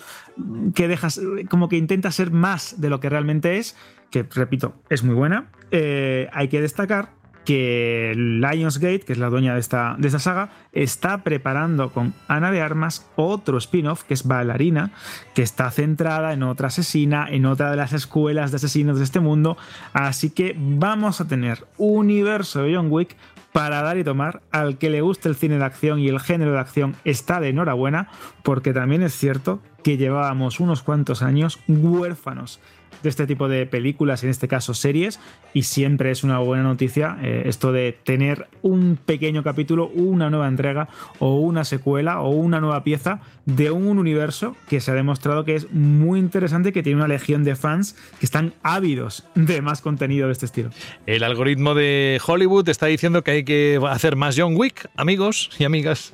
[0.74, 3.76] que dejas, como que intenta ser más de lo que realmente es,
[4.10, 5.50] que repito, es muy buena.
[5.70, 7.10] Eh, hay que destacar
[7.48, 12.50] que Lionsgate, que es la dueña de esta, de esta saga, está preparando con Ana
[12.50, 14.90] de Armas otro spin-off que es Bailarina,
[15.32, 19.20] que está centrada en otra asesina, en otra de las escuelas de asesinos de este
[19.20, 19.56] mundo.
[19.94, 23.16] Así que vamos a tener universo de John Wick
[23.50, 24.42] para dar y tomar.
[24.50, 27.48] Al que le guste el cine de acción y el género de acción está de
[27.48, 28.10] enhorabuena,
[28.42, 32.60] porque también es cierto que llevábamos unos cuantos años huérfanos
[33.02, 35.20] de este tipo de películas, en este caso series,
[35.54, 40.48] y siempre es una buena noticia eh, esto de tener un pequeño capítulo, una nueva
[40.48, 45.44] entrega o una secuela o una nueva pieza de un universo que se ha demostrado
[45.44, 49.80] que es muy interesante que tiene una legión de fans que están ávidos de más
[49.80, 50.70] contenido de este estilo.
[51.06, 55.64] El algoritmo de Hollywood está diciendo que hay que hacer más John Wick, amigos y
[55.64, 56.12] amigas.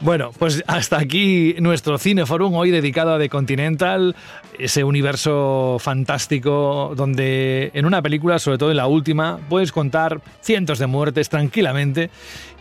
[0.00, 4.14] Bueno, pues hasta aquí nuestro Cineforum hoy dedicado a The Continental,
[4.58, 6.13] ese universo fantástico
[6.94, 12.10] donde en una película, sobre todo en la última, puedes contar cientos de muertes tranquilamente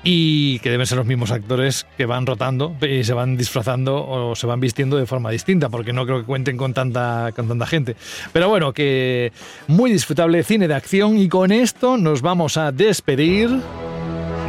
[0.04, 4.36] y que deben ser los mismos actores que van rotando y se van disfrazando o
[4.36, 7.66] se van vistiendo de forma distinta, porque no creo que cuenten con tanta, con tanta
[7.66, 7.96] gente.
[8.34, 9.32] Pero bueno, que
[9.68, 13.50] muy disfrutable cine de acción y con esto nos vamos a despedir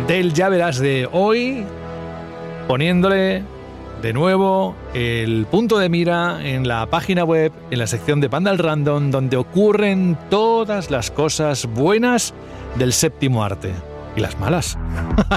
[0.09, 1.65] del ya verás de hoy,
[2.67, 3.45] poniéndole
[4.05, 8.59] de nuevo el punto de mira en la página web, en la sección de Pandal
[8.59, 12.35] Random, donde ocurren todas las cosas buenas
[12.75, 13.73] del séptimo arte.
[14.15, 14.77] Y las malas.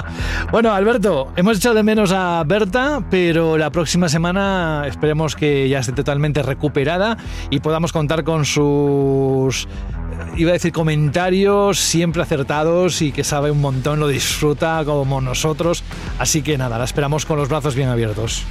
[0.52, 5.78] bueno, Alberto, hemos echado de menos a Berta, pero la próxima semana esperemos que ya
[5.78, 7.16] esté totalmente recuperada
[7.48, 9.66] y podamos contar con sus
[10.36, 15.82] iba a decir comentarios siempre acertados y que sabe un montón, lo disfruta como nosotros.
[16.18, 18.44] Así que nada, la esperamos con los brazos bien abiertos.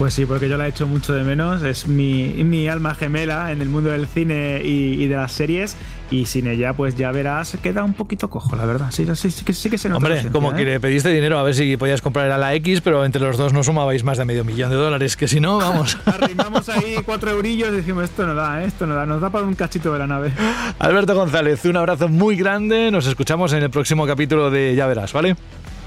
[0.00, 1.62] Pues sí, porque yo la he hecho mucho de menos.
[1.62, 5.76] Es mi, mi alma gemela en el mundo del cine y, de las series.
[6.10, 8.90] Y sin ella, pues ya verás, queda un poquito cojo, la verdad.
[8.92, 9.98] Sí, sí, sí, sí que se nota.
[9.98, 10.64] Hombre, como que ¿eh?
[10.64, 13.52] le pediste dinero a ver si podías comprar a la X, pero entre los dos
[13.52, 15.98] no sumabais más de medio millón de dólares, que si no, vamos.
[16.06, 18.68] Arrimamos ahí cuatro eurillos y decimos, esto no da, ¿eh?
[18.68, 20.32] esto no da, nos da para un cachito de la nave.
[20.78, 22.90] Alberto González, un abrazo muy grande.
[22.90, 25.36] Nos escuchamos en el próximo capítulo de Ya Verás, ¿vale?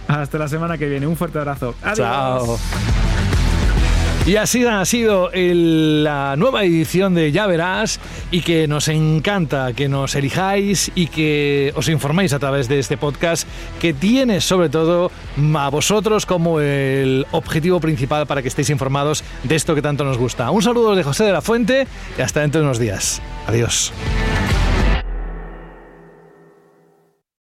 [0.08, 1.08] Hasta la semana que viene.
[1.08, 1.74] Un fuerte abrazo.
[1.82, 1.98] Adiós.
[1.98, 2.60] Chao.
[4.26, 8.00] Y así ha sido la nueva edición de Ya Verás
[8.32, 12.96] y que nos encanta que nos elijáis y que os informéis a través de este
[12.96, 13.46] podcast
[13.82, 15.12] que tiene sobre todo
[15.56, 20.18] a vosotros como el objetivo principal para que estéis informados de esto que tanto nos
[20.18, 20.50] gusta.
[20.52, 21.86] Un saludo de José de la Fuente
[22.18, 23.22] y hasta dentro de unos días.
[23.46, 23.92] Adiós.